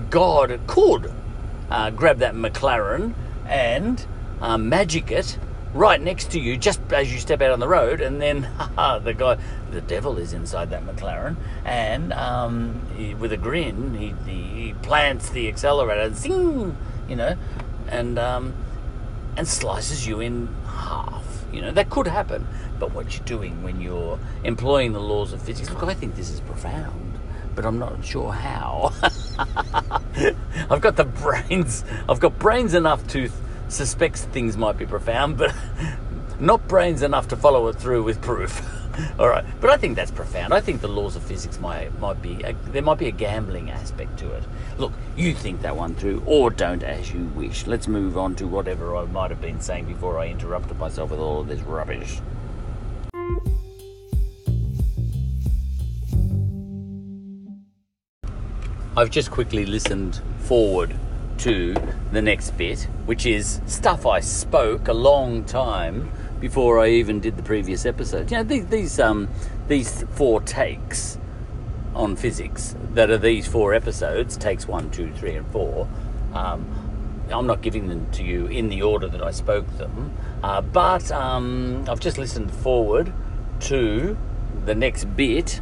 God 0.09 0.59
could 0.67 1.11
uh, 1.69 1.89
grab 1.89 2.19
that 2.19 2.33
McLaren 2.35 3.13
and 3.45 4.05
uh, 4.39 4.57
magic 4.57 5.11
it 5.11 5.37
right 5.73 6.01
next 6.01 6.31
to 6.31 6.39
you 6.39 6.57
just 6.57 6.81
as 6.91 7.11
you 7.11 7.19
step 7.19 7.41
out 7.41 7.51
on 7.51 7.59
the 7.59 7.67
road, 7.67 8.01
and 8.01 8.21
then 8.21 8.41
the 8.75 9.15
guy, 9.17 9.37
the 9.71 9.81
devil 9.81 10.17
is 10.17 10.33
inside 10.33 10.69
that 10.71 10.85
McLaren, 10.85 11.35
and 11.65 12.13
um, 12.13 12.81
he, 12.95 13.13
with 13.13 13.31
a 13.31 13.37
grin, 13.37 13.93
he, 13.93 14.13
he, 14.29 14.73
plants 14.81 15.29
the 15.29 15.47
accelerator, 15.47 16.13
zing, 16.13 16.75
you 17.07 17.15
know, 17.15 17.35
and 17.87 18.17
um, 18.17 18.53
and 19.37 19.47
slices 19.47 20.07
you 20.07 20.19
in 20.19 20.47
half. 20.65 21.25
You 21.51 21.61
know 21.61 21.71
that 21.71 21.89
could 21.89 22.07
happen, 22.07 22.47
but 22.79 22.93
what 22.93 23.15
you're 23.15 23.25
doing 23.25 23.61
when 23.63 23.81
you're 23.81 24.19
employing 24.43 24.93
the 24.93 25.01
laws 25.01 25.33
of 25.33 25.41
physics, 25.41 25.69
look, 25.69 25.83
I 25.83 25.93
think 25.93 26.15
this 26.15 26.29
is 26.29 26.39
profound, 26.41 27.19
but 27.55 27.65
I'm 27.65 27.77
not 27.77 28.03
sure 28.05 28.31
how. 28.31 28.93
I've 30.69 30.81
got 30.81 30.95
the 30.95 31.05
brains. 31.05 31.83
I've 32.07 32.19
got 32.19 32.39
brains 32.39 32.73
enough 32.73 33.05
to 33.09 33.29
suspects 33.71 34.25
things 34.25 34.57
might 34.57 34.77
be 34.77 34.85
profound, 34.85 35.37
but 35.37 35.55
not 36.39 36.67
brains 36.67 37.01
enough 37.01 37.27
to 37.29 37.35
follow 37.35 37.67
it 37.67 37.77
through 37.77 38.03
with 38.03 38.21
proof. 38.21 38.61
All 39.19 39.29
right, 39.29 39.45
but 39.61 39.69
I 39.69 39.77
think 39.77 39.95
that's 39.95 40.11
profound. 40.11 40.53
I 40.53 40.59
think 40.59 40.81
the 40.81 40.87
laws 40.87 41.15
of 41.15 41.23
physics 41.23 41.59
might 41.59 41.97
might 41.99 42.21
be 42.21 42.41
a, 42.43 42.53
there 42.71 42.81
might 42.81 42.97
be 42.97 43.07
a 43.07 43.11
gambling 43.11 43.71
aspect 43.71 44.19
to 44.19 44.31
it. 44.33 44.43
Look, 44.77 44.91
you 45.15 45.33
think 45.33 45.61
that 45.61 45.75
one 45.75 45.95
through, 45.95 46.21
or 46.25 46.49
don't 46.49 46.83
as 46.83 47.13
you 47.13 47.25
wish. 47.35 47.67
Let's 47.67 47.87
move 47.87 48.17
on 48.17 48.35
to 48.35 48.47
whatever 48.47 48.97
I 48.97 49.05
might 49.05 49.31
have 49.31 49.41
been 49.41 49.61
saying 49.61 49.85
before 49.85 50.19
I 50.19 50.27
interrupted 50.27 50.77
myself 50.77 51.11
with 51.11 51.19
all 51.19 51.39
of 51.39 51.47
this 51.47 51.61
rubbish. 51.61 52.19
I've 58.97 59.09
just 59.09 59.31
quickly 59.31 59.65
listened 59.65 60.21
forward 60.39 60.93
to 61.41 61.75
the 62.11 62.21
next 62.21 62.51
bit, 62.51 62.83
which 63.05 63.25
is 63.25 63.61
stuff 63.65 64.05
I 64.05 64.19
spoke 64.19 64.87
a 64.87 64.93
long 64.93 65.43
time 65.43 66.11
before 66.39 66.79
I 66.79 66.89
even 66.89 67.19
did 67.19 67.35
the 67.35 67.43
previous 67.43 67.85
episode. 67.85 68.29
You 68.31 68.37
know, 68.37 68.43
these 68.43 68.67
these 68.67 68.99
um 68.99 69.27
these 69.67 70.03
four 70.11 70.41
takes 70.41 71.17
on 71.95 72.15
physics 72.15 72.75
that 72.93 73.09
are 73.09 73.17
these 73.17 73.47
four 73.47 73.73
episodes, 73.73 74.37
takes 74.37 74.67
one, 74.67 74.91
two, 74.91 75.11
three, 75.13 75.35
and 75.35 75.47
four. 75.51 75.87
Um, 76.33 76.65
I'm 77.31 77.47
not 77.47 77.61
giving 77.61 77.87
them 77.87 78.09
to 78.11 78.23
you 78.23 78.45
in 78.45 78.69
the 78.69 78.81
order 78.83 79.07
that 79.07 79.23
I 79.23 79.31
spoke 79.31 79.67
them, 79.77 80.13
uh, 80.43 80.61
but 80.61 81.11
um, 81.11 81.85
I've 81.87 81.99
just 81.99 82.17
listened 82.17 82.51
forward 82.51 83.13
to 83.61 84.17
the 84.65 84.75
next 84.75 85.05
bit, 85.15 85.61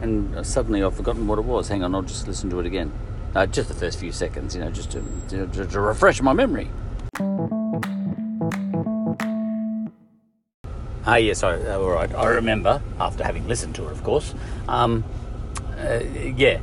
and 0.00 0.44
suddenly 0.44 0.82
I've 0.82 0.96
forgotten 0.96 1.26
what 1.26 1.38
it 1.38 1.44
was. 1.44 1.68
Hang 1.68 1.84
on, 1.84 1.94
I'll 1.94 2.02
just 2.02 2.26
listen 2.26 2.50
to 2.50 2.60
it 2.60 2.66
again. 2.66 2.92
Uh, 3.34 3.46
just 3.46 3.68
the 3.68 3.74
first 3.74 3.98
few 3.98 4.10
seconds, 4.10 4.56
you 4.56 4.60
know, 4.60 4.70
just 4.70 4.90
to, 4.90 5.02
to, 5.28 5.46
to 5.66 5.80
refresh 5.80 6.20
my 6.20 6.32
memory. 6.32 6.68
Ah, 11.06 11.16
yes, 11.16 11.42
I, 11.42 11.54
uh, 11.54 11.78
all 11.78 11.90
right. 11.90 12.12
I 12.14 12.26
remember 12.26 12.82
after 12.98 13.24
having 13.24 13.46
listened 13.48 13.74
to 13.76 13.86
it, 13.86 13.92
of 13.92 14.02
course. 14.04 14.34
Um, 14.68 15.04
uh, 15.78 16.00
yeah, 16.36 16.60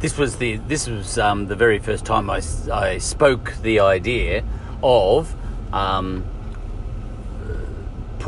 this 0.00 0.18
was 0.18 0.36
the 0.36 0.56
this 0.56 0.88
was 0.88 1.18
um, 1.18 1.46
the 1.46 1.56
very 1.56 1.78
first 1.78 2.04
time 2.04 2.30
I, 2.30 2.40
I 2.72 2.98
spoke 2.98 3.54
the 3.62 3.80
idea 3.80 4.44
of 4.82 5.34
um, 5.72 6.24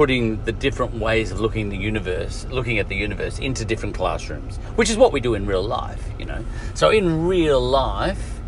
putting 0.00 0.42
the 0.44 0.52
different 0.52 0.94
ways 0.94 1.30
of 1.30 1.40
looking 1.40 1.68
the 1.68 1.76
universe, 1.76 2.46
looking 2.48 2.78
at 2.78 2.88
the 2.88 2.96
universe 2.96 3.38
into 3.38 3.66
different 3.66 3.94
classrooms, 3.94 4.56
which 4.76 4.88
is 4.88 4.96
what 4.96 5.12
we 5.12 5.20
do 5.20 5.34
in 5.34 5.44
real 5.44 5.62
life, 5.62 6.02
you 6.18 6.24
know. 6.24 6.42
So 6.72 6.88
in 6.88 7.26
real 7.26 7.60
life, 7.60 8.40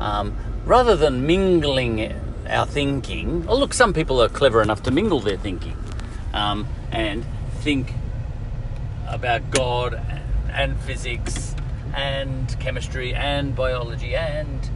um, 0.00 0.36
rather 0.64 0.96
than 0.96 1.24
mingling 1.24 2.12
our 2.48 2.66
thinking, 2.66 3.44
oh 3.46 3.56
look, 3.56 3.72
some 3.72 3.94
people 3.94 4.20
are 4.20 4.28
clever 4.28 4.60
enough 4.60 4.82
to 4.82 4.90
mingle 4.90 5.20
their 5.20 5.36
thinking 5.36 5.76
um, 6.34 6.66
and 6.90 7.24
think 7.60 7.92
about 9.06 9.48
God 9.52 9.94
and 10.52 10.76
physics 10.80 11.54
and 11.94 12.58
chemistry 12.58 13.14
and 13.14 13.54
biology 13.54 14.16
and 14.16 14.68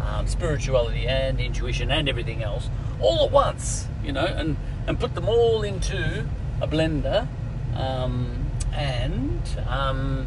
um, 0.00 0.26
spirituality 0.28 1.06
and 1.06 1.38
intuition 1.40 1.90
and 1.90 2.08
everything 2.08 2.42
else 2.42 2.70
all 3.02 3.26
at 3.26 3.30
once, 3.30 3.86
you 4.04 4.12
know, 4.12 4.26
and 4.26 4.56
and 4.86 5.00
put 5.00 5.14
them 5.14 5.28
all 5.28 5.62
into 5.62 6.26
a 6.60 6.68
blender 6.68 7.26
um, 7.74 8.46
and 8.72 9.42
um, 9.68 10.26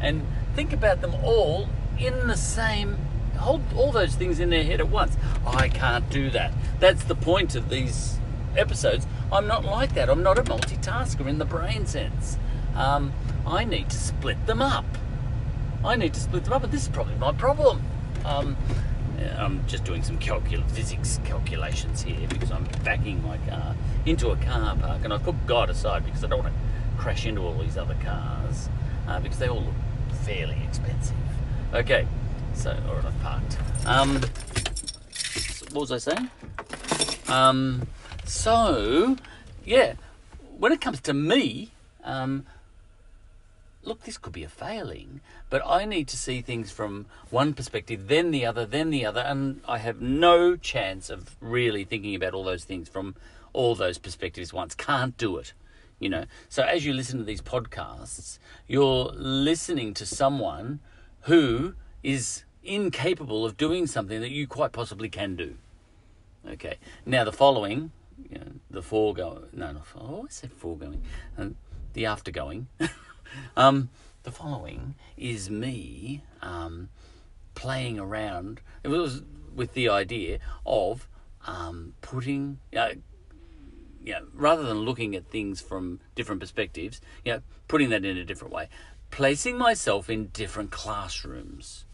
and 0.00 0.24
think 0.54 0.72
about 0.72 1.00
them 1.00 1.14
all 1.22 1.68
in 1.98 2.28
the 2.28 2.36
same 2.36 2.96
hold 3.38 3.62
all 3.76 3.92
those 3.92 4.14
things 4.14 4.40
in 4.40 4.50
their 4.50 4.64
head 4.64 4.80
at 4.80 4.88
once. 4.88 5.16
I 5.46 5.68
can't 5.68 6.08
do 6.10 6.30
that. 6.30 6.52
That's 6.80 7.04
the 7.04 7.14
point 7.14 7.54
of 7.54 7.68
these 7.70 8.18
episodes. 8.56 9.06
I'm 9.32 9.46
not 9.46 9.64
like 9.64 9.94
that. 9.94 10.08
I'm 10.08 10.22
not 10.22 10.38
a 10.38 10.42
multitasker 10.42 11.26
in 11.26 11.38
the 11.38 11.44
brain 11.44 11.86
sense. 11.86 12.38
Um, 12.74 13.12
i 13.46 13.64
need 13.64 13.90
to 13.90 13.96
split 13.96 14.46
them 14.46 14.60
up. 14.60 14.84
I 15.84 15.96
need 15.96 16.14
to 16.14 16.20
split 16.20 16.44
them 16.44 16.52
up 16.52 16.64
and 16.64 16.72
this 16.72 16.82
is 16.82 16.88
probably 16.88 17.14
my 17.16 17.32
problem. 17.32 17.82
Um, 18.24 18.56
I'm 19.38 19.66
just 19.66 19.84
doing 19.84 20.02
some 20.02 20.18
calcul- 20.18 20.68
physics 20.70 21.20
calculations 21.24 22.02
here 22.02 22.26
because 22.28 22.50
I'm 22.50 22.64
backing 22.84 23.22
my 23.22 23.38
car 23.48 23.74
into 24.06 24.30
a 24.30 24.36
car 24.36 24.76
park 24.76 25.00
and 25.04 25.12
I've 25.12 25.22
put 25.22 25.46
God 25.46 25.70
aside 25.70 26.04
because 26.04 26.24
I 26.24 26.28
don't 26.28 26.42
want 26.42 26.54
to 26.54 27.02
crash 27.02 27.26
into 27.26 27.42
all 27.42 27.54
these 27.58 27.76
other 27.76 27.96
cars 28.04 28.68
uh, 29.06 29.20
because 29.20 29.38
they 29.38 29.48
all 29.48 29.62
look 29.62 29.74
fairly 30.22 30.56
expensive. 30.68 31.16
Okay, 31.74 32.06
so, 32.54 32.76
or 32.88 32.98
I've 32.98 33.22
parked. 33.22 33.58
Um, 33.86 34.20
what 35.72 35.88
was 35.88 35.92
I 35.92 35.98
saying? 35.98 36.30
Um, 37.28 37.86
so, 38.24 39.16
yeah, 39.64 39.94
when 40.58 40.72
it 40.72 40.80
comes 40.80 41.00
to 41.02 41.14
me, 41.14 41.72
um, 42.04 42.46
look, 43.82 44.02
this 44.04 44.18
could 44.18 44.32
be 44.32 44.44
a 44.44 44.48
failing, 44.48 45.20
but 45.50 45.62
I 45.66 45.84
need 45.84 46.08
to 46.08 46.16
see 46.16 46.40
things 46.40 46.70
from 46.70 47.06
one 47.30 47.54
perspective, 47.54 48.08
then 48.08 48.30
the 48.30 48.44
other, 48.44 48.66
then 48.66 48.90
the 48.90 49.06
other, 49.06 49.20
and 49.20 49.60
I 49.66 49.78
have 49.78 50.00
no 50.00 50.56
chance 50.56 51.10
of 51.10 51.36
really 51.40 51.84
thinking 51.84 52.14
about 52.14 52.34
all 52.34 52.44
those 52.44 52.64
things 52.64 52.88
from 52.88 53.14
all 53.52 53.74
those 53.74 53.98
perspectives 53.98 54.52
once. 54.52 54.74
Can't 54.74 55.16
do 55.16 55.36
it. 55.38 55.52
You 55.98 56.08
know, 56.08 56.24
so 56.48 56.62
as 56.62 56.86
you 56.86 56.92
listen 56.92 57.18
to 57.18 57.24
these 57.24 57.42
podcasts, 57.42 58.38
you're 58.68 59.10
listening 59.14 59.94
to 59.94 60.06
someone 60.06 60.78
who 61.22 61.74
is 62.04 62.44
incapable 62.62 63.44
of 63.44 63.56
doing 63.56 63.86
something 63.86 64.20
that 64.20 64.30
you 64.30 64.46
quite 64.46 64.70
possibly 64.70 65.08
can 65.08 65.34
do. 65.34 65.56
Okay. 66.48 66.76
Now 67.04 67.24
the 67.24 67.32
following, 67.32 67.90
you 68.30 68.38
know, 68.38 68.52
the 68.70 68.82
foregoing. 68.82 69.48
No, 69.52 69.72
not. 69.72 69.86
I 69.96 70.00
always 70.00 70.34
say 70.34 70.48
foregoing. 70.48 71.02
Uh, 71.36 71.48
the 71.94 72.04
aftergoing. 72.04 72.66
um, 73.56 73.90
the 74.22 74.30
following 74.30 74.94
is 75.16 75.50
me 75.50 76.22
um, 76.42 76.88
playing 77.54 77.98
around. 77.98 78.60
It 78.82 78.88
was 78.88 79.22
with 79.54 79.74
the 79.74 79.88
idea 79.88 80.38
of 80.66 81.08
um, 81.46 81.94
putting. 82.00 82.58
You 82.72 84.14
know, 84.14 84.26
rather 84.32 84.62
than 84.62 84.78
looking 84.78 85.14
at 85.16 85.26
things 85.26 85.60
from 85.60 86.00
different 86.14 86.40
perspectives, 86.40 87.00
you 87.24 87.32
know, 87.32 87.42
putting 87.66 87.90
that 87.90 88.04
in 88.04 88.16
a 88.16 88.24
different 88.24 88.54
way, 88.54 88.68
placing 89.10 89.58
myself 89.58 90.08
in 90.08 90.28
different 90.28 90.70
classrooms 90.70 91.84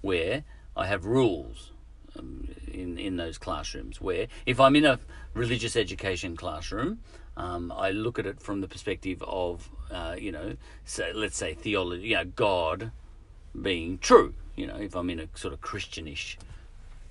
where 0.00 0.44
I 0.76 0.86
have 0.86 1.06
rules 1.06 1.72
um, 2.18 2.48
in 2.70 2.98
in 2.98 3.16
those 3.16 3.38
classrooms. 3.38 4.00
Where 4.00 4.26
if 4.46 4.60
I'm 4.60 4.76
in 4.76 4.84
a 4.84 4.98
religious 5.34 5.76
education 5.76 6.36
classroom, 6.36 6.98
um, 7.36 7.72
I 7.72 7.90
look 7.90 8.18
at 8.18 8.26
it 8.26 8.40
from 8.40 8.60
the 8.60 8.68
perspective 8.68 9.22
of 9.22 9.70
uh, 9.92 10.16
you 10.18 10.32
know, 10.32 10.56
say, 10.84 11.12
let's 11.12 11.36
say 11.36 11.54
theology, 11.54 12.08
you 12.08 12.16
know, 12.16 12.24
God 12.24 12.90
being 13.60 13.98
true. 13.98 14.34
You 14.56 14.66
know, 14.66 14.76
if 14.76 14.94
I'm 14.94 15.10
in 15.10 15.20
a 15.20 15.28
sort 15.34 15.54
of 15.54 15.60
Christianish 15.60 16.38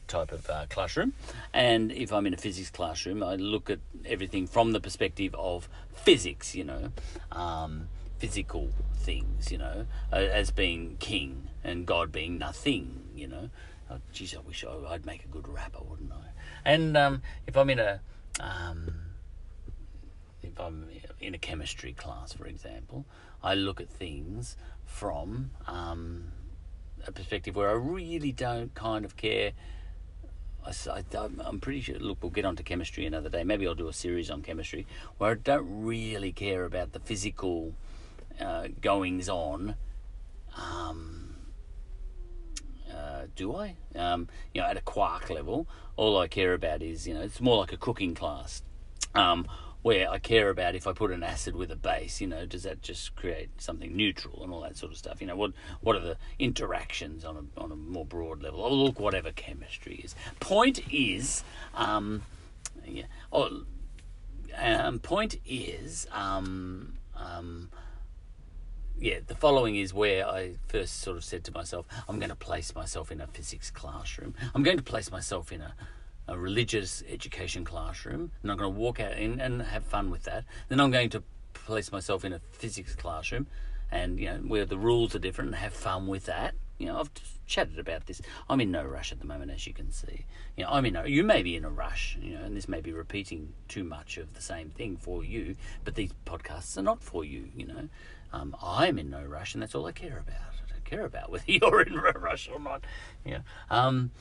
type 0.08 0.32
of 0.32 0.50
uh, 0.50 0.66
classroom, 0.70 1.14
and 1.54 1.92
if 1.92 2.12
I'm 2.12 2.26
in 2.28 2.34
a 2.34 2.38
physics 2.38 2.70
classroom, 2.70 3.24
I 3.24 3.36
look 3.36 3.70
at 3.70 3.80
everything 4.06 4.48
from 4.48 4.72
the 4.72 4.80
perspective 4.80 5.36
of 5.36 5.68
physics. 5.94 6.56
You 6.56 6.66
know. 6.66 6.92
Um, 7.32 7.88
physical 8.22 8.70
things, 8.98 9.52
you 9.52 9.58
know, 9.58 9.88
as 10.12 10.52
being 10.52 10.96
king 11.00 11.48
and 11.64 11.88
God 11.88 12.12
being 12.12 12.38
nothing, 12.38 13.02
you 13.16 13.28
know. 13.28 13.50
Oh, 13.90 13.98
geez, 14.14 14.36
I 14.36 14.42
wish 14.42 14.64
I, 14.64 14.76
would 14.92 15.08
make 15.08 15.26
a 15.26 15.28
good 15.28 15.48
rapper, 15.48 15.80
wouldn't 15.84 16.12
I? 16.12 16.30
And 16.64 16.96
um, 16.96 17.24
if 17.48 17.58
I'm 17.58 17.72
in 17.72 17.80
a 17.80 18.00
um, 18.40 18.94
if 20.44 20.60
I'm 20.60 20.88
in 21.20 21.34
a 21.34 21.38
chemistry 21.38 21.94
class, 21.94 22.34
for 22.34 22.46
example, 22.46 23.06
I 23.44 23.56
look 23.56 23.82
at 23.82 23.90
things 23.90 24.58
from 24.86 25.52
um, 25.68 26.32
a 27.08 27.12
perspective 27.12 27.56
where 27.56 27.70
I 27.70 27.74
really 27.74 28.32
don't 28.32 28.74
kind 28.74 29.06
of 29.06 29.16
care. 29.16 29.52
I, 30.64 31.04
am 31.16 31.60
pretty 31.60 31.82
sure. 31.82 31.98
Look, 31.98 32.20
we'll 32.22 32.30
get 32.30 32.46
onto 32.46 32.62
chemistry 32.62 33.06
another 33.06 33.30
day. 33.30 33.44
Maybe 33.44 33.68
I'll 33.68 33.74
do 33.74 33.88
a 33.88 33.94
series 33.94 34.30
on 34.30 34.44
chemistry 34.44 34.86
where 35.18 35.32
I 35.32 35.36
don't 35.36 35.66
really 35.84 36.32
care 36.32 36.66
about 36.66 36.94
the 36.94 37.00
physical 37.00 37.74
uh, 38.40 38.68
goings 38.80 39.28
on. 39.28 39.76
Um, 40.56 41.36
uh, 42.94 43.24
do 43.36 43.56
I? 43.56 43.76
Um, 43.96 44.28
you 44.54 44.62
know, 44.62 44.68
at 44.68 44.78
a 44.78 44.82
quark 44.82 45.30
level, 45.30 45.68
all 45.96 46.18
I 46.18 46.28
care 46.28 46.54
about 46.54 46.82
is, 46.82 47.08
you 47.08 47.14
know, 47.14 47.22
it's 47.22 47.42
more 47.42 47.58
like 47.58 47.74
a 47.74 47.78
cooking 47.78 48.14
class. 48.14 48.62
Um, 49.16 49.48
where 49.82 50.10
I 50.10 50.20
care 50.20 50.50
about 50.50 50.76
if 50.76 50.86
I 50.86 50.94
put 50.94 51.12
an 51.12 51.24
acid 51.24 51.56
with 51.56 51.72
a 51.72 51.76
base, 51.76 52.22
you 52.22 52.28
know, 52.28 52.46
does 52.46 52.64
that 52.64 52.82
just 52.82 53.16
create 53.16 53.50
something 53.62 53.96
neutral 53.96 54.44
and 54.44 54.54
all 54.54 54.62
that 54.62 54.78
sort 54.78 54.92
of 54.92 54.98
stuff? 54.98 55.22
You 55.22 55.28
know, 55.28 55.36
what 55.36 55.54
what 55.82 55.96
are 55.96 56.02
the 56.02 56.18
interactions 56.40 57.26
on 57.26 57.38
a 57.38 57.60
on 57.60 57.72
a 57.72 57.76
more 57.76 58.06
broad 58.06 58.42
level? 58.44 58.64
Oh, 58.64 58.74
look, 58.74 59.00
whatever 59.00 59.32
chemistry 59.32 60.02
is. 60.04 60.16
Point 60.40 60.82
is, 60.92 61.44
um, 61.74 62.24
yeah. 62.86 63.06
Oh, 63.32 63.64
um, 64.58 65.00
point 65.00 65.38
is, 65.46 66.08
um, 66.12 66.98
um, 67.16 67.70
yeah, 69.00 69.20
the 69.26 69.36
following 69.36 69.76
is 69.76 69.94
where 69.94 70.28
I 70.28 70.56
first 70.68 71.00
sort 71.00 71.18
of 71.18 71.24
said 71.24 71.44
to 71.46 71.52
myself, 71.52 71.86
I'm 72.08 72.20
going 72.20 72.30
to 72.30 72.36
place 72.36 72.76
myself 72.76 73.12
in 73.12 73.20
a 73.20 73.28
physics 73.28 73.72
classroom. 73.72 74.36
I'm 74.54 74.62
going 74.62 74.78
to 74.78 74.84
place 74.84 75.12
myself 75.12 75.52
in 75.52 75.62
a, 75.62 75.74
a 76.32 76.38
religious 76.38 77.04
education 77.10 77.66
classroom, 77.66 78.32
and 78.42 78.52
I'm 78.52 78.58
going 78.58 78.74
to 78.74 78.80
walk 78.80 79.00
out 79.02 79.18
in 79.18 79.42
and 79.42 79.62
have 79.62 79.84
fun 79.84 80.10
with 80.10 80.24
that. 80.24 80.46
Then 80.70 80.80
I'm 80.80 80.90
going 80.90 81.10
to 81.10 81.24
place 81.54 81.92
myself 81.92 82.24
in 82.24 82.32
a 82.32 82.40
physics 82.52 82.96
classroom, 82.96 83.48
and 83.92 84.18
you 84.18 84.28
know 84.28 84.38
where 84.38 84.66
the 84.66 84.78
rules 84.78 85.14
are 85.14 85.20
different, 85.20 85.50
and 85.50 85.58
have 85.58 85.74
fun 85.74 86.08
with 86.08 86.26
that. 86.26 86.56
You 86.78 86.88
know, 86.88 87.00
I've 87.00 87.12
chatted 87.46 87.78
about 87.78 88.06
this. 88.08 88.22
I'm 88.50 88.62
in 88.62 88.72
no 88.72 88.84
rush 88.84 89.12
at 89.12 89.20
the 89.20 89.28
moment, 89.28 89.52
as 89.52 89.68
you 89.68 89.74
can 89.74 89.92
see. 89.92 90.26
You 90.56 90.64
know, 90.64 90.72
I'm 90.72 90.86
in 90.86 90.94
no. 90.94 91.04
You 91.04 91.24
may 91.24 91.44
be 91.44 91.58
in 91.58 91.66
a 91.66 91.70
rush, 91.70 92.18
you 92.22 92.36
know, 92.36 92.44
and 92.44 92.56
this 92.56 92.70
may 92.70 92.80
be 92.80 92.94
repeating 92.94 93.54
too 93.68 93.84
much 93.84 94.18
of 94.18 94.34
the 94.34 94.42
same 94.42 94.70
thing 94.70 94.96
for 94.96 95.26
you. 95.26 95.58
But 95.84 95.96
these 95.96 96.12
podcasts 96.26 96.78
are 96.78 96.82
not 96.82 97.04
for 97.04 97.26
you. 97.26 97.50
You 97.54 97.68
know, 97.68 97.90
um, 98.32 98.56
I'm 98.64 98.98
in 98.98 99.10
no 99.10 99.22
rush, 99.22 99.54
and 99.54 99.62
that's 99.62 99.76
all 99.76 99.86
I 99.86 99.92
care 99.92 100.18
about. 100.18 100.38
I 100.66 100.72
don't 100.72 100.86
care 100.86 101.06
about 101.06 101.30
whether 101.30 101.44
you're 101.52 101.82
in 101.82 101.94
a 101.94 102.18
rush 102.18 102.50
or 102.50 102.60
not. 102.60 102.86
Yeah. 103.26 103.40
Um, 103.70 104.12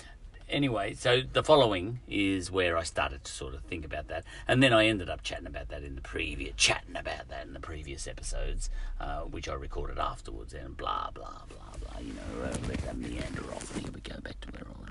anyway, 0.50 0.94
so 0.94 1.22
the 1.32 1.42
following 1.42 2.00
is 2.08 2.50
where 2.50 2.76
I 2.76 2.82
started 2.82 3.24
to 3.24 3.32
sort 3.32 3.54
of 3.54 3.62
think 3.62 3.84
about 3.84 4.08
that, 4.08 4.24
and 4.46 4.62
then 4.62 4.72
I 4.72 4.86
ended 4.86 5.08
up 5.08 5.22
chatting 5.22 5.46
about 5.46 5.68
that 5.68 5.82
in 5.82 5.94
the 5.94 6.00
previous 6.00 6.54
chatting 6.56 6.96
about 6.96 7.28
that 7.28 7.46
in 7.46 7.52
the 7.52 7.60
previous 7.60 8.06
episodes, 8.06 8.70
uh, 9.00 9.20
which 9.20 9.48
I 9.48 9.54
recorded 9.54 9.98
afterwards, 9.98 10.52
and 10.52 10.76
blah 10.76 11.10
blah 11.14 11.42
blah 11.48 11.74
blah. 11.80 12.00
You 12.00 12.14
know, 12.14 12.44
uh, 12.44 12.56
let 12.68 12.78
that 12.78 12.96
meander 12.96 13.44
off. 13.54 13.74
Here 13.76 13.90
we 13.92 14.00
go 14.00 14.20
back 14.20 14.40
to 14.40 14.48
where 14.50 14.66
I 14.66 14.90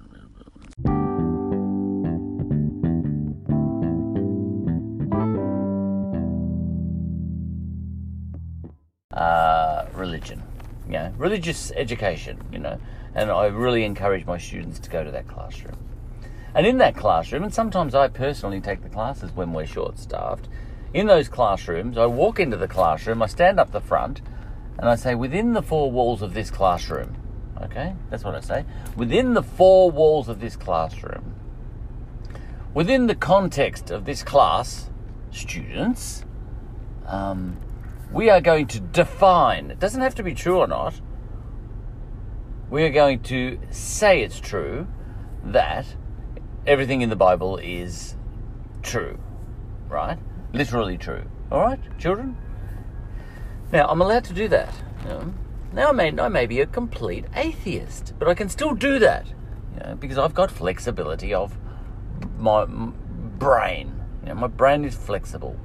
uh, 9.19 9.85
religion, 9.93 10.41
know, 10.87 11.13
religious 11.17 11.71
education, 11.75 12.41
you 12.51 12.59
know, 12.59 12.79
and 13.15 13.31
I 13.31 13.47
really 13.47 13.83
encourage 13.83 14.25
my 14.25 14.37
students 14.37 14.79
to 14.79 14.89
go 14.89 15.03
to 15.03 15.11
that 15.11 15.27
classroom. 15.27 15.77
And 16.53 16.65
in 16.65 16.77
that 16.79 16.95
classroom, 16.95 17.43
and 17.43 17.53
sometimes 17.53 17.93
I 17.93 18.07
personally 18.07 18.61
take 18.61 18.81
the 18.81 18.89
classes 18.89 19.31
when 19.31 19.53
we're 19.53 19.65
short 19.65 19.99
staffed, 19.99 20.47
in 20.93 21.07
those 21.07 21.29
classrooms, 21.29 21.97
I 21.97 22.07
walk 22.07 22.39
into 22.39 22.57
the 22.57 22.67
classroom, 22.67 23.21
I 23.21 23.27
stand 23.27 23.59
up 23.59 23.71
the 23.71 23.81
front, 23.81 24.21
and 24.77 24.89
I 24.89 24.95
say, 24.95 25.13
within 25.13 25.53
the 25.53 25.61
four 25.61 25.91
walls 25.91 26.21
of 26.21 26.33
this 26.33 26.49
classroom, 26.49 27.15
okay, 27.61 27.93
that's 28.09 28.23
what 28.23 28.35
I 28.35 28.39
say, 28.39 28.65
within 28.95 29.33
the 29.33 29.43
four 29.43 29.91
walls 29.91 30.27
of 30.29 30.39
this 30.39 30.55
classroom, 30.55 31.35
within 32.73 33.07
the 33.07 33.15
context 33.15 33.91
of 33.91 34.05
this 34.05 34.23
class, 34.23 34.89
students, 35.31 36.23
um, 37.05 37.57
we 38.11 38.29
are 38.29 38.41
going 38.41 38.65
to 38.67 38.79
define, 38.79 39.69
it 39.69 39.79
doesn't 39.79 40.01
have 40.01 40.15
to 40.15 40.23
be 40.23 40.33
true 40.33 40.57
or 40.57 40.67
not, 40.67 40.99
we 42.69 42.83
are 42.83 42.89
going 42.89 43.21
to 43.23 43.59
say 43.71 44.21
it's 44.21 44.39
true 44.39 44.87
that 45.43 45.85
everything 46.67 47.01
in 47.01 47.09
the 47.09 47.15
Bible 47.15 47.57
is 47.57 48.15
true, 48.83 49.17
right? 49.87 50.19
Literally 50.53 50.97
true. 50.97 51.23
All 51.51 51.61
right, 51.61 51.79
children? 51.97 52.37
Now, 53.71 53.87
I'm 53.87 54.01
allowed 54.01 54.23
to 54.25 54.33
do 54.33 54.47
that. 54.49 54.73
You 55.03 55.09
know? 55.09 55.33
Now, 55.73 55.89
I 55.89 55.91
may, 55.91 56.19
I 56.19 56.27
may 56.27 56.45
be 56.45 56.61
a 56.61 56.65
complete 56.65 57.25
atheist, 57.35 58.13
but 58.19 58.27
I 58.27 58.33
can 58.33 58.49
still 58.49 58.73
do 58.73 58.99
that 58.99 59.27
you 59.27 59.79
know, 59.79 59.95
because 59.95 60.17
I've 60.17 60.33
got 60.33 60.51
flexibility 60.51 61.33
of 61.33 61.57
my 62.37 62.65
brain. 62.65 63.99
You 64.23 64.29
know, 64.29 64.35
my 64.35 64.47
brain 64.47 64.85
is 64.85 64.95
flexible. 64.95 65.59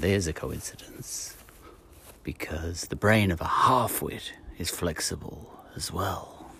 There's 0.00 0.28
a 0.28 0.32
coincidence, 0.32 1.36
because 2.22 2.82
the 2.82 2.96
brain 2.96 3.32
of 3.32 3.40
a 3.40 3.44
half-wit 3.44 4.32
is 4.56 4.70
flexible 4.70 5.58
as 5.74 5.92
well. 5.92 6.52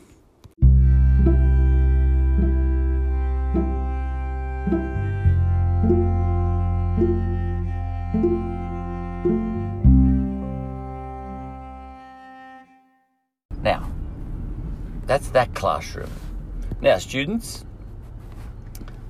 Now, 13.63 13.89
that's 15.07 15.29
that 15.31 15.55
classroom. 15.55 16.11
Now, 16.81 16.99
students, 16.99 17.65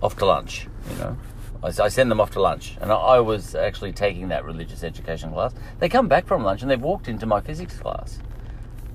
off 0.03 0.17
to 0.19 0.27
lunch, 0.27 0.69
you 0.91 0.97
know. 0.99 1.17
I, 1.63 1.89
send 1.89 2.11
them 2.11 2.21
off 2.21 2.31
to 2.33 2.41
lunch, 2.41 2.77
and 2.81 2.93
I, 2.93 2.97
I 2.97 3.21
was 3.21 3.55
actually 3.55 3.93
taking 3.93 4.29
that 4.29 4.45
religious 4.45 4.85
education 4.85 5.33
class. 5.33 5.53
They 5.81 5.89
come 5.89 6.07
back 6.07 6.27
from 6.27 6.45
lunch 6.45 6.63
and 6.63 6.71
they've 6.71 6.81
walked 6.81 7.09
into 7.09 7.27
my 7.27 7.41
physics 7.41 7.79
class. 7.79 8.21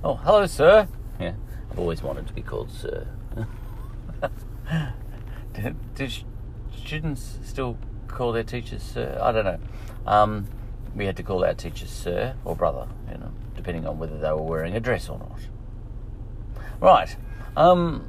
Oh, 0.03 0.15
hello, 0.15 0.45
sir. 0.45 0.87
Yeah, 1.19 1.33
I've 1.71 1.79
always 1.79 2.01
wanted 2.01 2.27
to 2.27 2.33
be 2.33 2.41
called 2.41 2.71
sir. 2.71 3.07
do, 5.53 5.75
do 5.95 6.07
students 6.75 7.39
still 7.43 7.77
call 8.07 8.31
their 8.31 8.43
teachers 8.43 8.81
sir? 8.81 9.17
I 9.21 9.31
don't 9.31 9.45
know. 9.45 9.59
Um, 10.05 10.47
we 10.95 11.05
had 11.05 11.17
to 11.17 11.23
call 11.23 11.43
our 11.43 11.53
teachers 11.53 11.89
sir 11.89 12.35
or 12.45 12.55
brother, 12.55 12.87
you 13.11 13.17
know, 13.17 13.31
depending 13.55 13.85
on 13.85 13.99
whether 13.99 14.17
they 14.17 14.31
were 14.31 14.41
wearing 14.41 14.75
a 14.75 14.79
dress 14.79 15.09
or 15.09 15.19
not. 15.19 15.39
Right. 16.79 17.15
Um, 17.55 18.07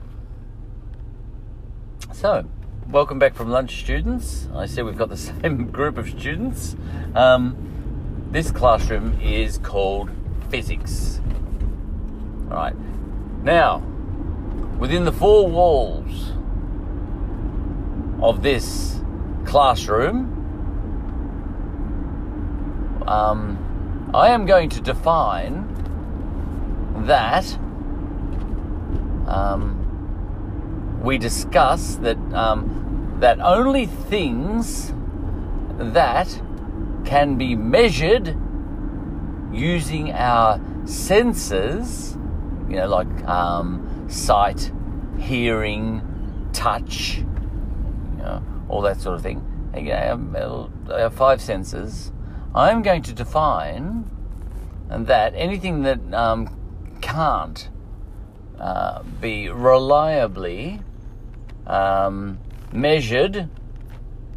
so, 2.12 2.48
welcome 2.90 3.18
back 3.18 3.34
from 3.34 3.50
lunch, 3.50 3.80
students. 3.80 4.48
I 4.54 4.66
see 4.66 4.82
we've 4.82 4.96
got 4.96 5.08
the 5.08 5.16
same 5.42 5.70
group 5.70 5.98
of 5.98 6.08
students. 6.08 6.76
Um, 7.14 8.28
this 8.30 8.50
classroom 8.50 9.18
is 9.20 9.58
called 9.58 10.10
physics. 10.50 11.20
All 12.50 12.56
right. 12.56 12.76
Now, 13.42 13.78
within 14.78 15.04
the 15.04 15.12
four 15.12 15.48
walls 15.48 16.32
of 18.20 18.42
this 18.42 19.00
classroom, 19.44 20.30
um, 23.06 24.10
I 24.14 24.28
am 24.28 24.46
going 24.46 24.68
to 24.70 24.80
define 24.80 25.70
that 27.06 27.44
um, 29.26 29.83
we 31.04 31.18
discuss 31.18 31.96
that 31.96 32.16
um, 32.32 33.16
that 33.20 33.38
only 33.40 33.86
things 33.86 34.92
that 35.78 36.40
can 37.04 37.36
be 37.36 37.54
measured 37.54 38.36
using 39.52 40.12
our 40.12 40.60
senses, 40.84 42.16
you 42.68 42.76
know, 42.76 42.88
like 42.88 43.24
um, 43.24 44.06
sight, 44.08 44.72
hearing, 45.18 46.02
touch, 46.52 47.18
you 47.18 48.18
know, 48.18 48.42
all 48.68 48.80
that 48.82 49.00
sort 49.00 49.14
of 49.14 49.22
thing. 49.22 49.70
Again, 49.74 50.34
our 50.90 51.10
five 51.10 51.40
senses. 51.40 52.12
I'm 52.54 52.82
going 52.82 53.02
to 53.02 53.12
define 53.12 54.08
that 54.88 55.34
anything 55.34 55.82
that 55.82 55.98
um, 56.14 56.96
can't 57.00 57.68
uh, 58.58 59.02
be 59.20 59.48
reliably 59.48 60.80
um, 61.66 62.38
measured 62.72 63.48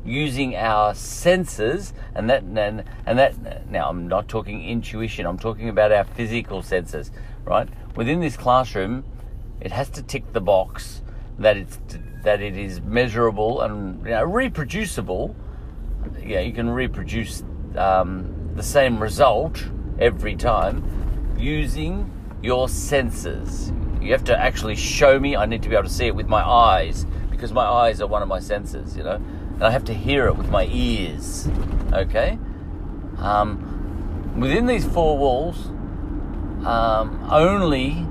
using 0.08 0.56
our 0.56 0.96
senses 0.96 1.94
and 2.16 2.30
that 2.30 2.42
and, 2.42 2.84
and 3.06 3.20
that 3.20 3.70
now 3.70 3.90
I'm 3.90 4.08
not 4.08 4.30
talking 4.30 4.63
intuition 4.63 5.26
I'm 5.26 5.38
talking 5.38 5.68
about 5.70 5.92
our 5.92 6.06
physical 6.06 6.63
senses 6.63 7.12
right? 7.44 7.68
Within 7.96 8.22
this 8.22 8.38
classroom 8.38 9.04
it 9.60 9.72
has 9.72 9.90
to 9.92 10.04
tick 10.04 10.32
the 10.32 10.42
box 10.42 11.02
that 11.40 11.58
it's 11.58 11.78
that 12.24 12.42
it 12.42 12.58
is 12.58 12.82
measurable 12.82 13.62
and 13.62 14.04
you 14.04 14.12
know, 14.12 14.24
reproducible. 14.24 15.36
Yeah 16.24 16.40
you 16.40 16.54
can 16.54 16.70
reproduce 16.70 17.44
um, 17.76 18.52
the 18.56 18.63
same 18.63 19.00
result 19.00 19.62
every 20.00 20.36
time 20.36 21.36
using 21.38 22.10
your 22.42 22.70
senses. 22.70 23.74
You 24.02 24.13
have 24.13 24.24
to 24.26 24.40
actually 24.40 24.76
show 24.76 25.20
me 25.20 25.36
I 25.36 25.46
need 25.46 25.63
to 25.63 25.70
be 25.70 25.76
able 25.76 25.90
to 25.90 25.94
see 25.94 26.08
it 26.08 26.16
with 26.16 26.28
my 26.28 26.42
eyes 26.42 27.06
because 27.38 27.54
my 27.54 27.65
eyes 27.65 28.02
are 28.02 28.08
one 28.08 28.21
of 28.21 28.28
my 28.28 28.39
senses 28.39 28.97
you 28.97 29.04
know 29.04 29.21
and 29.58 29.63
I 29.63 29.71
have 29.71 29.86
to 29.86 29.93
hear 29.93 30.28
it 30.28 30.38
with 30.38 30.50
my 30.50 30.67
ears. 30.67 31.50
Okay? 31.91 32.38
Um, 33.17 34.36
within 34.39 34.67
these 34.67 34.86
four 34.86 35.17
walls, 35.17 35.65
um, 36.63 37.28
only 37.32 38.06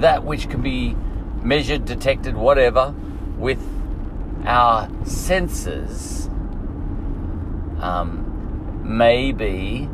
that 0.00 0.24
which 0.24 0.48
can 0.48 0.62
be 0.62 0.96
measured, 1.42 1.84
detected, 1.84 2.34
whatever, 2.34 2.94
with 3.36 3.62
our 4.46 4.88
senses 5.04 6.28
um, 7.80 8.80
may 8.82 9.32
be 9.32 9.86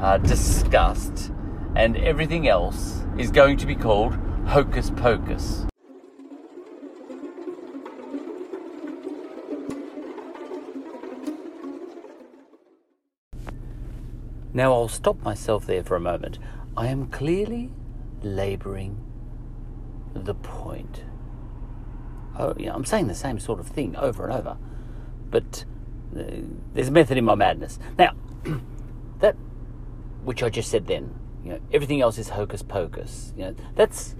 uh, 0.00 0.18
discussed, 0.18 1.30
and 1.76 1.96
everything 1.96 2.48
else 2.48 3.04
is 3.16 3.30
going 3.30 3.58
to 3.58 3.66
be 3.66 3.76
called 3.76 4.18
hocus 4.46 4.90
pocus. 4.90 5.69
Now 14.52 14.72
I'll 14.72 14.88
stop 14.88 15.22
myself 15.22 15.66
there 15.66 15.82
for 15.82 15.96
a 15.96 16.00
moment. 16.00 16.38
I 16.76 16.88
am 16.88 17.08
clearly 17.08 17.70
labouring 18.22 18.98
the 20.14 20.34
point. 20.34 21.04
Oh, 22.38 22.54
yeah, 22.58 22.72
I'm 22.74 22.84
saying 22.84 23.06
the 23.06 23.14
same 23.14 23.38
sort 23.38 23.60
of 23.60 23.66
thing 23.66 23.96
over 23.96 24.24
and 24.24 24.32
over, 24.32 24.56
but 25.30 25.64
uh, 26.16 26.22
there's 26.74 26.88
a 26.88 26.92
method 26.92 27.18
in 27.18 27.24
my 27.24 27.34
madness. 27.34 27.78
Now, 27.98 28.14
that 29.18 29.36
which 30.24 30.42
I 30.42 30.48
just 30.48 30.70
said 30.70 30.86
then, 30.86 31.14
you 31.44 31.52
know, 31.52 31.60
everything 31.72 32.00
else 32.00 32.18
is 32.18 32.30
hocus 32.30 32.62
pocus. 32.62 33.32
You 33.36 33.44
know, 33.44 33.54
that's 33.74 34.16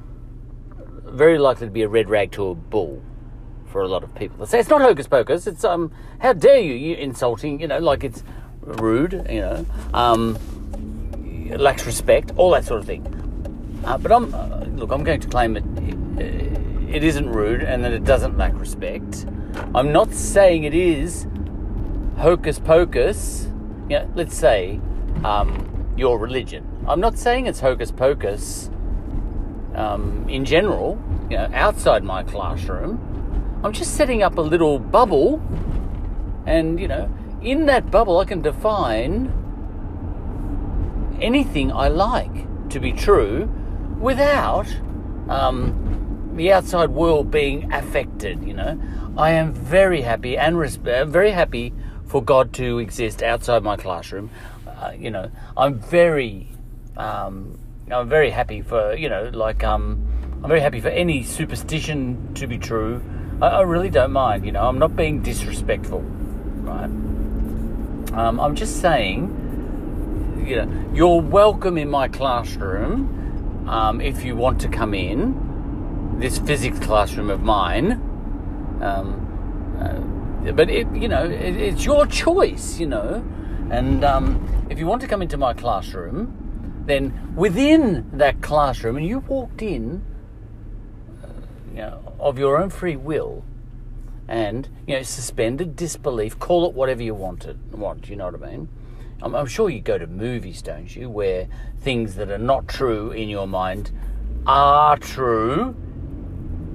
very 1.05 1.39
likely 1.39 1.67
to 1.67 1.73
be 1.73 1.83
a 1.83 1.89
red 1.89 2.09
rag 2.09 2.33
to 2.33 2.49
a 2.49 2.55
bull 2.55 3.03
for 3.67 3.83
a 3.83 3.89
lot 3.89 4.03
of 4.03 4.15
people. 4.15 4.39
They 4.39 4.51
say 4.51 4.61
it's 4.61 4.69
not 4.69 4.81
hocus 4.81 5.07
pocus. 5.07 5.47
It's 5.47 5.65
um, 5.65 5.93
how 6.21 6.33
dare 6.33 6.59
you? 6.59 6.75
You 6.75 6.97
insulting. 6.97 7.61
You 7.61 7.69
know, 7.69 7.79
like 7.79 8.05
it's 8.05 8.23
rude, 8.63 9.27
you 9.31 9.41
know, 9.41 9.67
um, 9.95 10.39
lacks 11.59 11.87
respect, 11.87 12.33
all 12.37 12.51
that 12.51 12.65
sort 12.65 12.81
of 12.81 12.87
thing. 12.87 13.05
Uh, 13.85 13.99
but 13.99 14.13
I'm 14.13 14.35
uh, 14.35 14.65
look, 14.75 14.93
I'm 14.93 15.05
going 15.05 15.21
to 15.21 15.29
claim 15.29 15.57
it, 15.57 15.65
it, 16.21 16.95
it 16.95 17.05
isn't 17.05 17.31
rude 17.31 17.63
and 17.63 17.85
that 17.85 17.93
it 17.93 18.05
doesn't 18.05 18.37
lack 18.37 18.59
respect. 18.59 19.27
I'm 19.75 19.93
not 19.93 20.13
saying 20.13 20.65
it 20.65 20.75
is 20.75 21.27
hocus 22.19 22.59
pocus. 22.59 23.49
You 23.89 24.01
know, 24.01 24.11
let's 24.15 24.37
say 24.37 24.81
um, 25.25 25.95
your 25.97 26.19
religion. 26.19 26.67
I'm 26.87 27.01
not 27.01 27.19
saying 27.19 27.47
it's 27.47 27.61
hocus 27.61 27.91
pocus 27.91 28.71
um, 29.75 30.27
in 30.29 30.45
general. 30.45 31.01
You 31.31 31.39
know, 31.39 31.51
outside 31.55 32.05
my 32.05 32.23
classroom. 32.23 33.07
I'm 33.63 33.73
just 33.73 33.97
setting 33.97 34.23
up 34.23 34.39
a 34.39 34.41
little 34.41 34.79
bubble, 34.79 35.43
and 36.47 36.81
you 36.81 36.89
know, 36.89 37.11
in 37.43 37.67
that 37.67 37.91
bubble, 37.91 38.19
I 38.19 38.25
can 38.25 38.43
define 38.43 39.33
anything 41.21 41.73
I 41.73 41.89
like 41.89 42.69
to 42.71 42.81
be 42.81 42.93
true 42.93 43.47
without 43.99 44.67
um, 45.29 46.33
the 46.35 46.53
outside 46.53 46.91
world 46.91 47.31
being 47.31 47.73
affected. 47.73 48.43
You 48.45 48.55
know, 48.55 48.81
I 49.17 49.31
am 49.31 49.53
very 49.53 50.03
happy 50.03 50.37
and 50.37 50.59
res- 50.59 50.79
uh, 50.79 51.05
very 51.05 51.31
happy 51.31 51.73
for 52.07 52.23
God 52.23 52.53
to 52.55 52.79
exist 52.79 53.23
outside 53.23 53.63
my 53.63 53.77
classroom. 53.77 54.31
Uh, 54.67 54.93
you 54.97 55.11
know, 55.11 55.31
I'm 55.57 55.79
very, 55.79 56.49
um, 56.97 57.59
I'm 57.91 58.09
very 58.09 58.31
happy 58.31 58.63
for 58.63 58.95
you 58.95 59.09
know, 59.09 59.31
like 59.33 59.65
um, 59.65 60.07
I'm 60.43 60.49
very 60.49 60.61
happy 60.61 60.81
for 60.81 60.89
any 60.89 61.23
superstition 61.23 62.35
to 62.35 62.47
be 62.47 62.59
true. 62.59 63.03
I, 63.43 63.49
I 63.49 63.61
really 63.63 63.91
don't 63.91 64.13
mind. 64.13 64.45
You 64.45 64.53
know, 64.53 64.63
I'm 64.63 64.79
not 64.79 64.97
being 64.97 65.23
disrespectful, 65.23 66.01
right? 66.01 66.91
Um, 68.13 68.41
I'm 68.41 68.57
just 68.57 68.81
saying, 68.81 70.45
you 70.45 70.57
know, 70.57 70.91
you're 70.93 71.21
welcome 71.21 71.79
in 71.79 71.89
my 71.89 72.09
classroom 72.09 73.69
um, 73.69 74.01
if 74.01 74.25
you 74.25 74.35
want 74.35 74.61
to 74.63 74.69
come 74.69 74.95
in. 74.95 76.19
This 76.19 76.39
physics 76.39 76.79
classroom 76.81 77.31
of 77.31 77.41
mine. 77.41 77.93
Um, 78.83 79.27
uh, 79.81 80.53
but 80.53 80.69
it, 80.69 80.93
you 80.93 81.07
know, 81.07 81.25
it, 81.25 81.57
it's 81.57 81.85
your 81.85 82.05
choice, 82.07 82.81
you 82.81 82.87
know. 82.87 83.25
And 83.71 84.05
um, 84.05 84.67
if 84.69 84.79
you 84.81 84.87
want 84.87 85.01
to 85.03 85.07
come 85.07 85.23
into 85.23 85.37
my 85.37 85.55
classroom, 85.55 86.83
then 86.87 87.35
within 87.37 88.11
that 88.15 88.41
classroom, 88.43 88.97
and 88.97 89.07
you 89.07 89.21
walked 89.21 89.63
in, 89.63 90.03
uh, 91.23 91.29
you 91.71 91.77
know, 91.77 92.13
of 92.19 92.39
your 92.39 92.61
own 92.61 92.71
free 92.71 92.97
will, 92.97 93.45
and 94.31 94.69
you 94.87 94.95
know 94.95 95.03
suspended 95.03 95.75
disbelief 95.75 96.39
call 96.39 96.65
it 96.65 96.73
whatever 96.73 97.03
you 97.03 97.13
want 97.13 97.45
it 97.45 97.57
want 97.73 98.09
you 98.09 98.17
know 98.17 98.27
what 98.27 98.43
i 98.43 98.51
mean? 98.51 98.69
I'm, 99.23 99.35
I'm, 99.35 99.47
sure 99.47 99.69
you 99.69 99.81
go 99.81 99.99
to 99.99 100.07
movies 100.07 100.63
don't 100.63 100.95
you 100.95 101.11
where 101.11 101.49
things 101.81 102.15
that 102.15 102.31
are 102.31 102.39
not 102.39 102.69
true 102.69 103.11
in 103.11 103.29
your 103.29 103.49
mind 103.49 103.91
are 104.47 104.97
true 104.97 105.75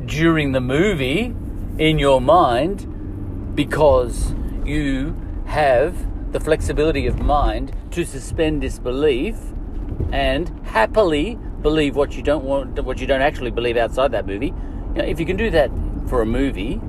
during 0.05 0.51
the 0.51 0.61
movie 0.61 1.33
in 1.79 1.97
your 1.97 2.19
mind 2.19 3.55
because 3.55 4.35
you 4.65 5.15
have 5.45 5.95
the 6.33 6.39
flexibility 6.41 7.07
of 7.07 7.19
mind 7.19 7.73
to 7.91 8.05
suspend 8.05 8.61
disbelief 8.61 9.37
and 10.11 10.49
happily 10.65 11.39
believe 11.61 11.95
what 11.95 12.15
you 12.15 12.21
don't 12.21 12.43
want 12.43 12.83
what 12.83 12.99
you 12.99 13.07
don't 13.07 13.21
actually 13.21 13.51
believe 13.51 13.77
outside 13.77 14.11
that 14.11 14.27
movie. 14.27 14.47
You 14.47 15.01
know, 15.01 15.05
if 15.05 15.19
you 15.19 15.25
can 15.25 15.37
do 15.37 15.49
that 15.51 15.71
for 16.07 16.21
a 16.21 16.25
movie 16.25 16.81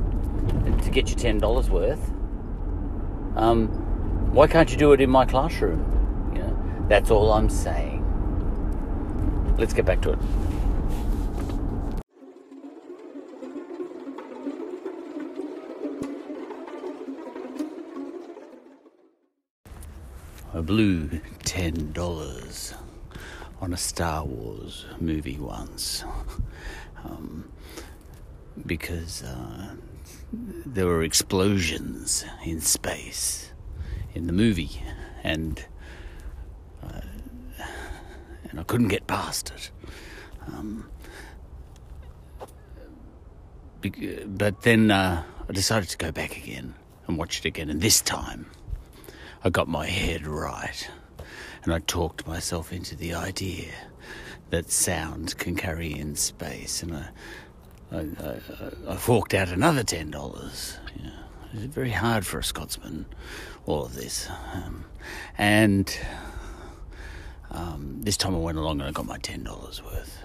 to 0.82 0.90
get 0.90 1.08
you 1.10 1.16
ten 1.16 1.38
dollars 1.38 1.70
worth. 1.70 2.10
Um, 3.36 3.68
why 4.32 4.46
can't 4.46 4.70
you 4.70 4.76
do 4.76 4.92
it 4.92 5.00
in 5.00 5.10
my 5.10 5.24
classroom? 5.24 5.80
You 6.34 6.42
know, 6.42 6.86
that's 6.88 7.10
all 7.10 7.32
I'm 7.32 7.48
saying. 7.50 8.02
let's 9.58 9.72
get 9.72 9.84
back 9.84 10.00
to 10.02 10.12
it. 10.12 10.18
I 20.54 20.60
blew 20.60 21.20
ten 21.44 21.92
dollars 21.92 22.72
on 23.60 23.72
a 23.72 23.76
Star 23.76 24.24
Wars 24.24 24.86
movie 25.00 25.38
once 25.38 26.04
um, 27.04 27.50
because 28.66 29.22
uh, 29.22 29.74
there 30.32 30.86
were 30.86 31.02
explosions 31.02 32.24
in 32.44 32.60
space 32.60 33.52
in 34.14 34.26
the 34.26 34.32
movie, 34.32 34.82
and 35.22 35.64
uh, 36.82 37.00
and 38.50 38.60
I 38.60 38.62
couldn't 38.64 38.88
get 38.88 39.06
past 39.06 39.52
it. 39.54 39.70
Um, 40.48 40.88
but 44.26 44.62
then 44.62 44.90
uh, 44.90 45.22
I 45.48 45.52
decided 45.52 45.88
to 45.90 45.96
go 45.96 46.10
back 46.10 46.36
again 46.36 46.74
and 47.06 47.16
watch 47.16 47.38
it 47.38 47.44
again, 47.44 47.70
and 47.70 47.80
this 47.80 48.00
time 48.00 48.46
I 49.44 49.50
got 49.50 49.68
my 49.68 49.86
head 49.86 50.26
right, 50.26 50.90
and 51.62 51.72
I 51.72 51.78
talked 51.80 52.26
myself 52.26 52.72
into 52.72 52.96
the 52.96 53.14
idea 53.14 53.72
that 54.50 54.70
sound 54.70 55.36
can 55.38 55.56
carry 55.56 55.92
in 55.92 56.16
space, 56.16 56.82
and 56.82 56.96
I, 56.96 57.08
I, 57.92 57.98
I, 57.98 58.92
I 58.92 58.96
forked 58.96 59.34
out 59.34 59.48
another 59.48 59.82
ten 59.82 60.10
dollars. 60.10 60.78
It's 61.52 61.64
very 61.64 61.90
hard 61.92 62.26
for 62.26 62.38
a 62.38 62.44
Scotsman, 62.44 63.06
all 63.64 63.84
of 63.84 63.94
this, 63.94 64.28
um, 64.52 64.84
and 65.38 65.98
um, 67.50 68.02
this 68.02 68.16
time 68.16 68.34
I 68.34 68.38
went 68.38 68.58
along 68.58 68.80
and 68.80 68.88
I 68.88 68.92
got 68.92 69.06
my 69.06 69.18
ten 69.18 69.44
dollars 69.44 69.82
worth. 69.82 70.22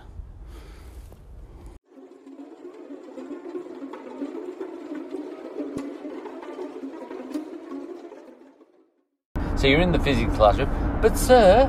So 9.56 9.68
you're 9.68 9.80
in 9.80 9.92
the 9.92 10.00
physics 10.00 10.36
classroom. 10.36 10.70
But, 11.04 11.16
sir, 11.16 11.66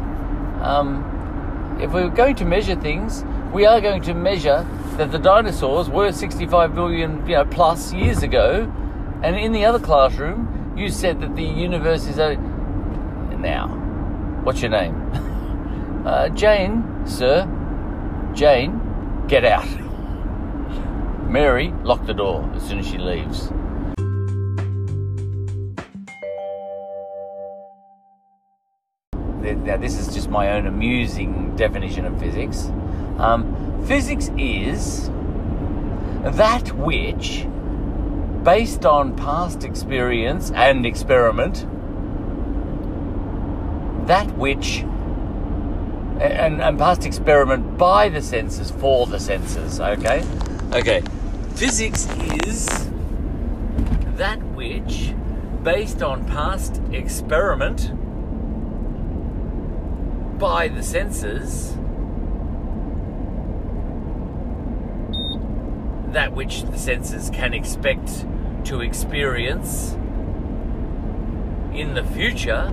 um, 0.63 1.79
if 1.79 1.93
we're 1.93 2.09
going 2.09 2.35
to 2.37 2.47
measure 2.47 2.75
things, 2.75 3.23
we 3.53 3.67
are 3.67 3.83
going 3.83 4.01
to 4.03 4.15
measure 4.15 4.67
that 4.97 5.13
the 5.13 5.19
dinosaurs 5.19 5.89
were 5.89 6.13
65 6.13 6.75
billion 6.75 7.27
you 7.27 7.37
know, 7.37 7.45
plus 7.45 7.93
years 7.93 8.23
ago. 8.23 8.71
And 9.23 9.37
in 9.37 9.53
the 9.53 9.65
other 9.65 9.79
classroom, 9.79 10.75
you 10.77 10.89
said 10.89 11.21
that 11.21 11.37
the 11.37 11.45
universe 11.45 12.07
is 12.07 12.19
a. 12.19 12.37
Now, 13.39 13.69
what's 14.45 14.61
your 14.61 14.71
name? 14.71 14.95
uh, 16.07 16.29
Jane, 16.31 16.85
sir. 17.07 17.47
Jane, 18.35 18.81
get 19.29 19.45
out. 19.45 19.69
Mary, 21.29 21.73
lock 21.83 22.07
the 22.07 22.15
door 22.15 22.51
as 22.55 22.67
soon 22.67 22.79
as 22.79 22.87
she 22.87 22.99
leaves. 22.99 23.51
now 29.65 29.77
this 29.77 29.99
is 29.99 30.13
just 30.13 30.29
my 30.29 30.53
own 30.53 30.67
amusing 30.67 31.55
definition 31.57 32.05
of 32.05 32.19
physics. 32.19 32.67
Um, 33.19 33.62
physics 33.87 34.31
is 34.39 35.09
that 36.23 36.73
which, 36.77 37.47
based 38.45 38.87
on 38.87 39.17
past 39.17 39.65
experience 39.65 40.51
and 40.53 40.87
experiment, 40.87 41.67
that 44.07 44.31
which, 44.37 44.81
and, 46.21 46.63
and 46.63 46.79
past 46.79 47.05
experiment 47.05 47.77
by 47.77 48.09
the 48.09 48.23
senses 48.23 48.71
for 48.71 49.07
the 49.07 49.19
senses, 49.19 49.81
okay? 49.81 50.25
Okay. 50.73 51.03
Physics 51.55 52.09
is 52.47 52.67
that 54.17 54.43
which, 54.55 55.13
based 55.63 56.03
on 56.03 56.25
past 56.27 56.81
experiment, 56.93 57.91
by 60.39 60.69
the 60.69 60.83
senses 60.83 61.77
that 66.13 66.33
which 66.33 66.63
the 66.65 66.79
senses 66.79 67.31
can 67.31 67.55
expect 67.55 68.27
to 68.65 68.81
experience 68.81 69.93
in 71.75 71.95
the 71.95 72.05
future 72.05 72.73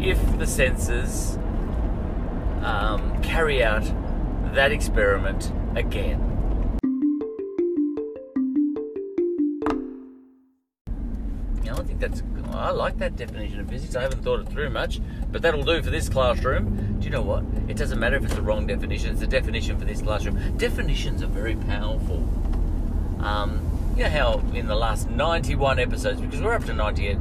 if 0.00 0.38
the 0.38 0.46
senses 0.46 1.36
um, 2.62 3.20
carry 3.22 3.62
out 3.62 3.84
that 4.54 4.72
experiment 4.72 5.52
again. 5.76 6.27
Like 12.88 12.98
that 12.98 13.16
definition 13.16 13.60
of 13.60 13.68
physics. 13.68 13.94
I 13.96 14.00
haven't 14.00 14.24
thought 14.24 14.40
it 14.40 14.48
through 14.48 14.70
much, 14.70 14.98
but 15.30 15.42
that'll 15.42 15.62
do 15.62 15.82
for 15.82 15.90
this 15.90 16.08
classroom. 16.08 16.98
Do 16.98 17.04
you 17.04 17.10
know 17.10 17.20
what? 17.20 17.44
It 17.68 17.76
doesn't 17.76 17.98
matter 17.98 18.16
if 18.16 18.24
it's 18.24 18.34
the 18.34 18.40
wrong 18.40 18.66
definition. 18.66 19.10
It's 19.10 19.20
the 19.20 19.26
definition 19.26 19.78
for 19.78 19.84
this 19.84 20.00
classroom. 20.00 20.56
Definitions 20.56 21.22
are 21.22 21.26
very 21.26 21.54
powerful. 21.54 22.26
Um, 23.20 23.60
you 23.94 24.04
know 24.04 24.08
how 24.08 24.38
in 24.54 24.68
the 24.68 24.74
last 24.74 25.10
91 25.10 25.78
episodes, 25.78 26.22
because 26.22 26.40
we're 26.40 26.54
up 26.54 26.64
to 26.64 26.72
98, 26.72 27.18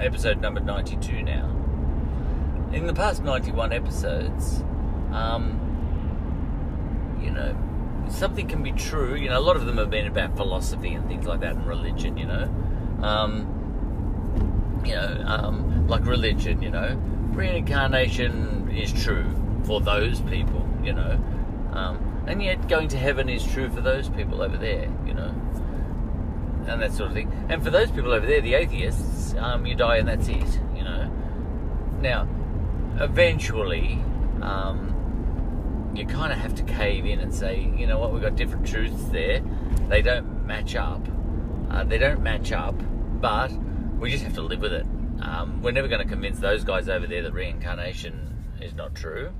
episode 0.00 0.40
number 0.40 0.58
92 0.58 1.22
now. 1.22 1.52
In 2.72 2.88
the 2.88 2.94
past 2.94 3.22
91 3.22 3.72
episodes, 3.72 4.64
um, 5.12 5.60
you 7.22 7.30
know, 7.30 7.56
something 8.10 8.48
can 8.48 8.64
be 8.64 8.72
true. 8.72 9.14
You 9.14 9.28
know, 9.28 9.38
a 9.38 9.40
lot 9.40 9.54
of 9.54 9.66
them 9.66 9.76
have 9.76 9.90
been 9.90 10.08
about 10.08 10.36
philosophy 10.36 10.94
and 10.94 11.06
things 11.06 11.26
like 11.26 11.38
that 11.40 11.54
and 11.54 11.64
religion, 11.64 12.16
you 12.16 12.26
know. 12.26 12.52
Um, 13.02 13.55
you 14.86 14.94
know, 14.94 15.24
um, 15.26 15.86
like 15.88 16.04
religion, 16.06 16.62
you 16.62 16.70
know, 16.70 16.96
reincarnation 17.32 18.70
is 18.70 18.92
true 18.92 19.24
for 19.64 19.80
those 19.80 20.20
people, 20.22 20.66
you 20.82 20.92
know, 20.92 21.12
um, 21.72 22.24
and 22.26 22.42
yet 22.42 22.68
going 22.68 22.88
to 22.88 22.98
heaven 22.98 23.28
is 23.28 23.44
true 23.46 23.68
for 23.68 23.80
those 23.80 24.08
people 24.08 24.42
over 24.42 24.56
there, 24.56 24.90
you 25.06 25.14
know, 25.14 25.34
and 26.66 26.82
that 26.82 26.92
sort 26.92 27.08
of 27.08 27.14
thing. 27.14 27.32
And 27.48 27.62
for 27.62 27.70
those 27.70 27.90
people 27.90 28.12
over 28.12 28.26
there, 28.26 28.40
the 28.40 28.54
atheists, 28.54 29.34
um, 29.38 29.66
you 29.66 29.74
die 29.74 29.98
and 29.98 30.08
that's 30.08 30.28
it, 30.28 30.60
you 30.74 30.82
know. 30.82 31.10
Now, 32.00 32.28
eventually, 33.00 34.02
um, 34.42 35.92
you 35.94 36.06
kind 36.06 36.32
of 36.32 36.38
have 36.38 36.54
to 36.56 36.62
cave 36.62 37.06
in 37.06 37.20
and 37.20 37.34
say, 37.34 37.72
you 37.76 37.86
know 37.86 37.98
what, 37.98 38.12
we've 38.12 38.22
got 38.22 38.36
different 38.36 38.66
truths 38.66 39.04
there. 39.10 39.42
They 39.88 40.02
don't 40.02 40.46
match 40.46 40.76
up. 40.76 41.06
Uh, 41.70 41.84
they 41.84 41.98
don't 41.98 42.22
match 42.22 42.52
up, 42.52 42.74
but 43.20 43.50
we 43.98 44.10
just 44.10 44.24
have 44.24 44.34
to 44.34 44.42
live 44.42 44.60
with 44.60 44.72
it. 44.72 44.86
Um, 45.22 45.62
we're 45.62 45.72
never 45.72 45.88
going 45.88 46.02
to 46.02 46.08
convince 46.08 46.38
those 46.38 46.64
guys 46.64 46.88
over 46.88 47.06
there 47.06 47.22
that 47.22 47.32
reincarnation 47.32 48.44
is 48.60 48.74
not 48.74 48.94
true. 48.94 49.32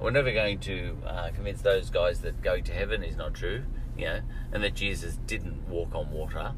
We're 0.00 0.10
never 0.10 0.32
going 0.32 0.60
to 0.60 0.96
uh, 1.06 1.30
convince 1.34 1.60
those 1.60 1.90
guys 1.90 2.20
that 2.20 2.40
going 2.40 2.64
to 2.64 2.72
heaven 2.72 3.02
is 3.02 3.16
not 3.16 3.34
true, 3.34 3.64
you 3.96 4.06
know, 4.06 4.20
and 4.52 4.62
that 4.62 4.74
Jesus 4.74 5.16
didn't 5.26 5.68
walk 5.68 5.94
on 5.94 6.10
water, 6.10 6.52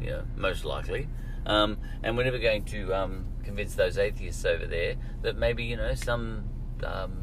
you 0.00 0.10
know, 0.10 0.22
most 0.36 0.64
likely. 0.64 1.08
Um, 1.44 1.78
and 2.02 2.16
we're 2.16 2.24
never 2.24 2.38
going 2.38 2.64
to 2.66 2.94
um, 2.94 3.26
convince 3.42 3.74
those 3.74 3.98
atheists 3.98 4.44
over 4.44 4.66
there 4.66 4.94
that 5.22 5.36
maybe, 5.36 5.64
you 5.64 5.76
know, 5.76 5.94
some 5.94 6.44
um, 6.84 7.22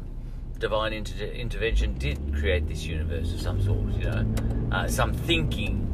divine 0.58 0.92
inter- 0.92 1.24
intervention 1.24 1.94
did 1.94 2.34
create 2.34 2.68
this 2.68 2.84
universe 2.84 3.32
of 3.32 3.40
some 3.40 3.62
sort, 3.62 3.94
you 3.94 4.04
know, 4.04 4.26
uh, 4.72 4.88
some 4.88 5.14
thinking 5.14 5.86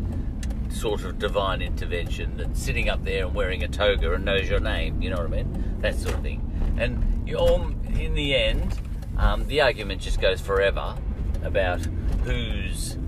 sort 0.77 1.05
of 1.05 1.19
divine 1.19 1.63
intervention 1.63 2.37
that's 2.37 2.63
sitting 2.63 2.89
up 2.89 3.05
there 3.05 3.27
and 3.27 3.35
wearing 3.35 3.63
a 3.63 3.69
toga 3.69 4.13
and 4.13 4.25
knows 4.25 4.49
your 4.49 4.61
name, 4.61 5.01
you 5.01 5.11
know 5.11 5.17
what 5.17 5.27
I 5.27 5.43
mean? 5.43 5.77
That 5.81 5.95
sort 5.97 6.15
of 6.15 6.23
thing. 6.23 6.43
And 6.79 7.27
you 7.27 7.37
all, 7.37 7.63
in 7.99 8.15
the 8.15 8.35
end, 8.35 8.79
um, 9.17 9.47
the 9.47 9.63
argument 9.63 10.03
just 10.03 10.21
goes 10.21 10.41
forever 10.41 10.97
about 11.43 11.81
whose 12.25 12.99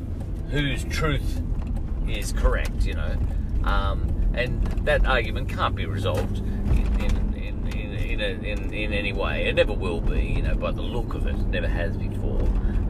whose 0.50 0.84
truth 0.84 1.42
is 2.08 2.32
correct, 2.32 2.86
you 2.86 2.94
know. 2.94 3.18
Um, 3.64 4.32
and 4.34 4.64
that 4.86 5.04
argument 5.04 5.50
can't 5.50 5.74
be 5.74 5.84
resolved 5.84 6.38
in, 6.38 6.86
in, 7.04 7.34
in, 7.34 7.66
in, 7.98 8.20
a, 8.20 8.24
in, 8.24 8.72
in 8.72 8.92
any 8.94 9.12
way. 9.12 9.46
It 9.46 9.56
never 9.56 9.74
will 9.74 10.00
be, 10.00 10.22
you 10.22 10.42
know, 10.42 10.54
by 10.54 10.70
the 10.70 10.80
look 10.80 11.12
of 11.12 11.26
it. 11.26 11.34
It 11.34 11.48
never 11.48 11.68
has 11.68 11.98
before. 11.98 12.40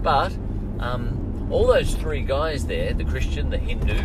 But 0.03 0.33
um, 0.79 1.49
all 1.51 1.67
those 1.67 1.95
three 1.95 2.23
guys 2.23 2.67
there 2.67 2.93
the 2.93 3.05
Christian, 3.05 3.51
the 3.51 3.59
Hindu, 3.59 4.01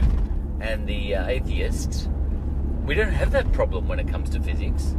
and 0.63 0.87
the 0.87 1.15
uh, 1.15 1.27
atheists, 1.27 2.07
we 2.85 2.95
don't 2.95 3.11
have 3.11 3.31
that 3.31 3.51
problem 3.51 3.87
when 3.87 3.99
it 3.99 4.07
comes 4.07 4.29
to 4.29 4.39
physics. 4.39 4.95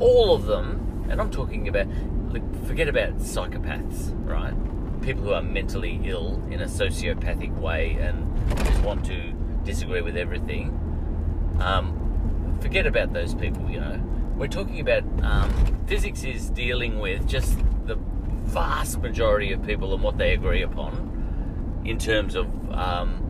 All 0.00 0.34
of 0.34 0.46
them, 0.46 1.06
and 1.08 1.20
I'm 1.20 1.30
talking 1.30 1.68
about, 1.68 1.86
forget 2.66 2.88
about 2.88 3.16
psychopaths, 3.18 4.12
right? 4.26 4.54
People 5.00 5.22
who 5.22 5.32
are 5.32 5.42
mentally 5.42 6.00
ill 6.02 6.42
in 6.50 6.60
a 6.60 6.66
sociopathic 6.66 7.56
way 7.58 7.92
and 8.00 8.26
just 8.66 8.82
want 8.82 9.06
to 9.06 9.32
disagree 9.64 10.02
with 10.02 10.16
everything. 10.16 10.68
Um, 11.60 12.58
forget 12.60 12.86
about 12.86 13.12
those 13.12 13.34
people, 13.34 13.70
you 13.70 13.80
know. 13.80 14.02
We're 14.36 14.48
talking 14.48 14.80
about 14.80 15.04
um, 15.22 15.84
physics 15.86 16.24
is 16.24 16.50
dealing 16.50 16.98
with 16.98 17.26
just 17.26 17.56
the 17.86 17.96
vast 18.44 19.00
majority 19.00 19.52
of 19.52 19.64
people 19.64 19.94
and 19.94 20.02
what 20.02 20.18
they 20.18 20.32
agree 20.32 20.62
upon 20.62 21.82
in 21.84 21.98
terms 21.98 22.34
of 22.34 22.46
um, 22.72 23.27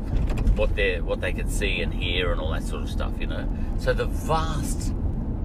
what 0.57 0.75
they 0.75 1.01
what 1.01 1.21
they 1.21 1.33
can 1.33 1.49
see 1.49 1.81
and 1.81 1.93
hear 1.93 2.33
and 2.33 2.41
all 2.41 2.53
that 2.53 2.63
sort 2.65 2.83
of 2.83 2.91
stuff. 2.91 3.13
You 3.21 3.27
know, 3.27 3.49
so 3.79 3.93
the 3.93 4.07
vast 4.07 4.93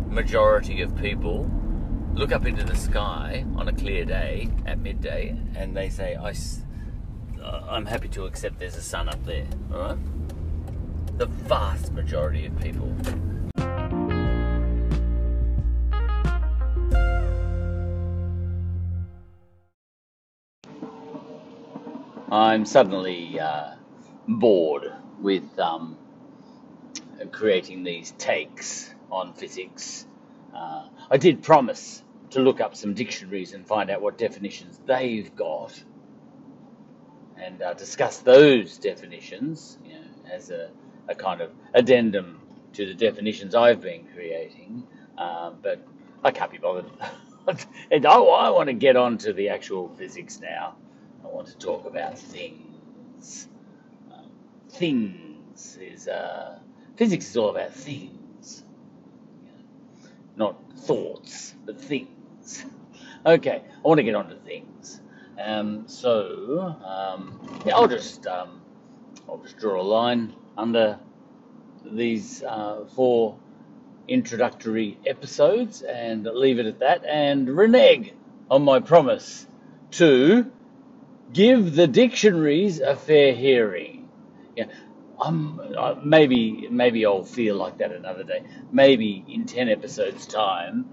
majority 0.10 0.82
of 0.82 0.96
people 0.96 1.50
look 2.14 2.32
up 2.32 2.46
into 2.46 2.64
the 2.64 2.76
sky 2.76 3.44
on 3.56 3.68
a 3.68 3.74
clear 3.74 4.06
day 4.06 4.50
at 4.66 4.78
midday 4.78 5.36
and 5.56 5.76
they 5.76 5.90
say, 5.90 6.16
I, 6.16 6.34
uh, 7.42 7.64
I'm 7.68 7.88
happy 7.88 8.08
to 8.10 8.26
accept 8.26 8.60
there's 8.60 8.78
a 8.78 8.82
sun 8.82 9.10
up 9.10 9.24
there. 9.26 9.48
All 9.74 9.80
right? 9.80 11.18
The 11.18 11.26
vast 11.26 11.92
majority 11.94 12.46
of 12.46 12.60
people. 12.60 12.96
I'm 22.32 22.66
suddenly 22.66 23.40
uh, 23.40 23.76
bored 24.28 24.92
with 25.20 25.58
um, 25.60 25.98
creating 27.32 27.84
these 27.84 28.12
takes 28.12 28.94
on 29.12 29.34
physics. 29.34 30.06
Uh, 30.56 30.88
I 31.10 31.18
did 31.18 31.44
promise 31.44 32.04
to 32.32 32.40
look 32.40 32.62
up 32.62 32.76
some 32.76 32.94
dictionaries 32.94 33.54
and 33.54 33.66
find 33.66 33.90
out 33.90 34.02
what 34.02 34.18
definitions 34.18 34.80
they've 34.86 35.36
got 35.36 35.84
and 37.38 37.62
uh, 37.62 37.74
discuss 37.74 38.20
those 38.20 38.78
definitions 38.78 39.78
you 39.86 39.94
know, 39.94 40.02
as 40.32 40.50
a, 40.50 40.70
a, 41.08 41.16
kind 41.16 41.42
of 41.42 41.52
addendum 41.74 42.40
to 42.74 42.86
the 42.86 42.94
definitions 42.94 43.54
I've 43.54 43.82
been 43.82 44.08
creating. 44.14 44.84
Um, 45.18 45.58
but 45.62 45.86
I 46.24 46.32
can't 46.32 46.52
be 46.52 46.58
bothered. 46.58 46.86
and 47.92 48.06
I 48.06 48.18
want 48.18 48.68
to 48.68 48.74
get 48.74 48.96
on 48.96 49.18
to 49.20 49.34
the 49.34 49.50
actual 49.50 49.90
physics 49.90 50.40
now. 50.40 50.76
I 51.24 51.28
want 51.28 51.48
to 51.48 51.58
talk 51.58 51.86
about 51.86 52.18
things. 52.18 53.48
Things 54.74 55.78
is 55.80 56.08
uh, 56.08 56.60
physics 56.96 57.30
is 57.30 57.38
all 57.38 57.50
about 57.50 57.74
things, 57.74 58.64
not 60.36 60.58
thoughts, 60.78 61.56
but 61.66 61.80
things. 61.80 62.66
Okay, 63.26 63.64
I 63.64 63.88
want 63.88 64.00
to 64.00 64.04
get 64.04 64.16
on 64.16 64.28
to 64.28 64.36
things. 64.36 65.00
Um, 65.42 65.88
so 65.88 66.76
um, 66.86 67.40
yeah, 67.66 67.76
I'll 67.78 67.88
just 67.88 68.28
um, 68.28 68.62
I'll 69.30 69.38
just 69.38 69.58
draw 69.58 69.82
a 69.82 69.84
line 69.84 70.34
under 70.58 71.00
these 71.86 72.44
uh, 72.44 72.86
four 72.96 73.38
introductory 74.08 75.00
episodes 75.06 75.82
and 75.84 76.26
leave 76.26 76.60
it 76.60 76.66
at 76.66 76.80
that 76.80 77.06
and 77.06 77.50
renege 77.50 78.14
on 78.52 78.64
my 78.64 78.80
promise 78.80 79.48
to 79.92 80.52
give 81.32 81.76
the 81.76 81.88
dictionaries 81.88 82.80
a 82.82 82.96
fair 82.96 83.34
hearing. 83.34 83.93
Yeah, 84.56 84.66
uh, 85.78 85.96
maybe 86.04 86.68
maybe 86.70 87.06
I'll 87.06 87.24
feel 87.24 87.56
like 87.56 87.78
that 87.80 87.92
another 87.92 88.24
day. 88.24 88.44
Maybe 88.72 89.26
in 89.30 89.46
ten 89.46 89.70
episodes' 89.70 90.28
time, 90.28 90.90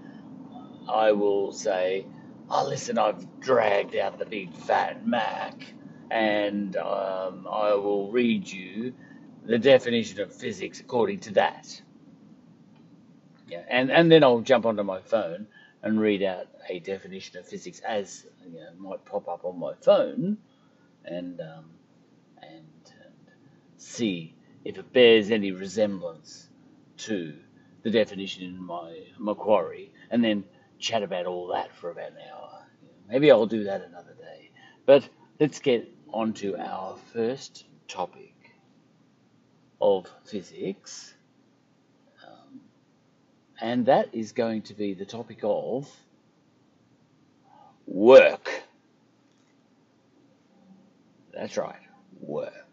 I 0.89 1.11
will 1.13 1.51
say, 1.51 2.07
"Oh, 2.49 2.67
listen, 2.67 2.97
I've 2.97 3.39
dragged 3.41 3.95
out 3.95 4.19
the 4.19 4.25
big 4.25 4.53
fat 4.53 5.05
Mac, 5.07 5.73
and 6.11 6.75
um, 6.77 7.47
I 7.51 7.73
will 7.75 8.11
read 8.11 8.49
you 8.51 8.93
the 9.45 9.59
definition 9.59 10.21
of 10.21 10.33
physics 10.33 10.79
according 10.79 11.21
to 11.21 11.33
that." 11.33 11.81
Yeah, 13.47 13.63
and 13.69 13.91
and 13.91 14.11
then 14.11 14.23
I'll 14.23 14.41
jump 14.41 14.65
onto 14.65 14.83
my 14.83 15.01
phone 15.01 15.47
and 15.83 15.99
read 16.01 16.23
out 16.23 16.47
a 16.69 16.79
definition 16.79 17.39
of 17.39 17.47
physics 17.47 17.79
as 17.81 18.25
you 18.45 18.59
know, 18.61 18.73
might 18.77 19.05
pop 19.05 19.27
up 19.29 19.45
on 19.45 19.59
my 19.59 19.73
phone, 19.75 20.37
and 21.05 21.41
um, 21.41 21.71
see 23.81 24.35
if 24.63 24.77
it 24.77 24.93
bears 24.93 25.31
any 25.31 25.51
resemblance 25.51 26.47
to 26.97 27.33
the 27.83 27.89
definition 27.89 28.43
in 28.43 28.63
my 28.63 28.95
Macquarie, 29.17 29.91
and 30.11 30.23
then 30.23 30.43
chat 30.77 31.01
about 31.01 31.25
all 31.25 31.47
that 31.47 31.73
for 31.75 31.89
about 31.89 32.11
an 32.11 32.17
hour. 32.31 32.65
Maybe 33.09 33.31
I'll 33.31 33.47
do 33.47 33.63
that 33.65 33.81
another 33.81 34.13
day. 34.13 34.51
But 34.85 35.07
let's 35.39 35.59
get 35.59 35.89
on 36.13 36.33
to 36.33 36.55
our 36.57 36.95
first 37.11 37.65
topic 37.87 38.35
of 39.81 40.07
physics. 40.25 41.13
Um, 42.25 42.61
and 43.59 43.87
that 43.87 44.13
is 44.13 44.31
going 44.31 44.61
to 44.63 44.75
be 44.75 44.93
the 44.93 45.05
topic 45.05 45.39
of 45.43 45.89
work. 47.87 48.49
That's 51.33 51.57
right, 51.57 51.81
work. 52.19 52.70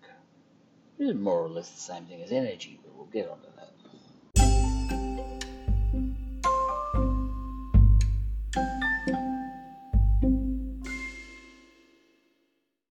Is 0.99 1.15
more 1.15 1.43
or 1.45 1.49
less 1.49 1.71
the 1.71 1.81
same 1.81 2.07
thing 2.07 2.23
as 2.23 2.33
energy, 2.33 2.81
but 2.83 2.95
we'll 2.95 3.07
get 3.07 3.29
onto 3.29 3.49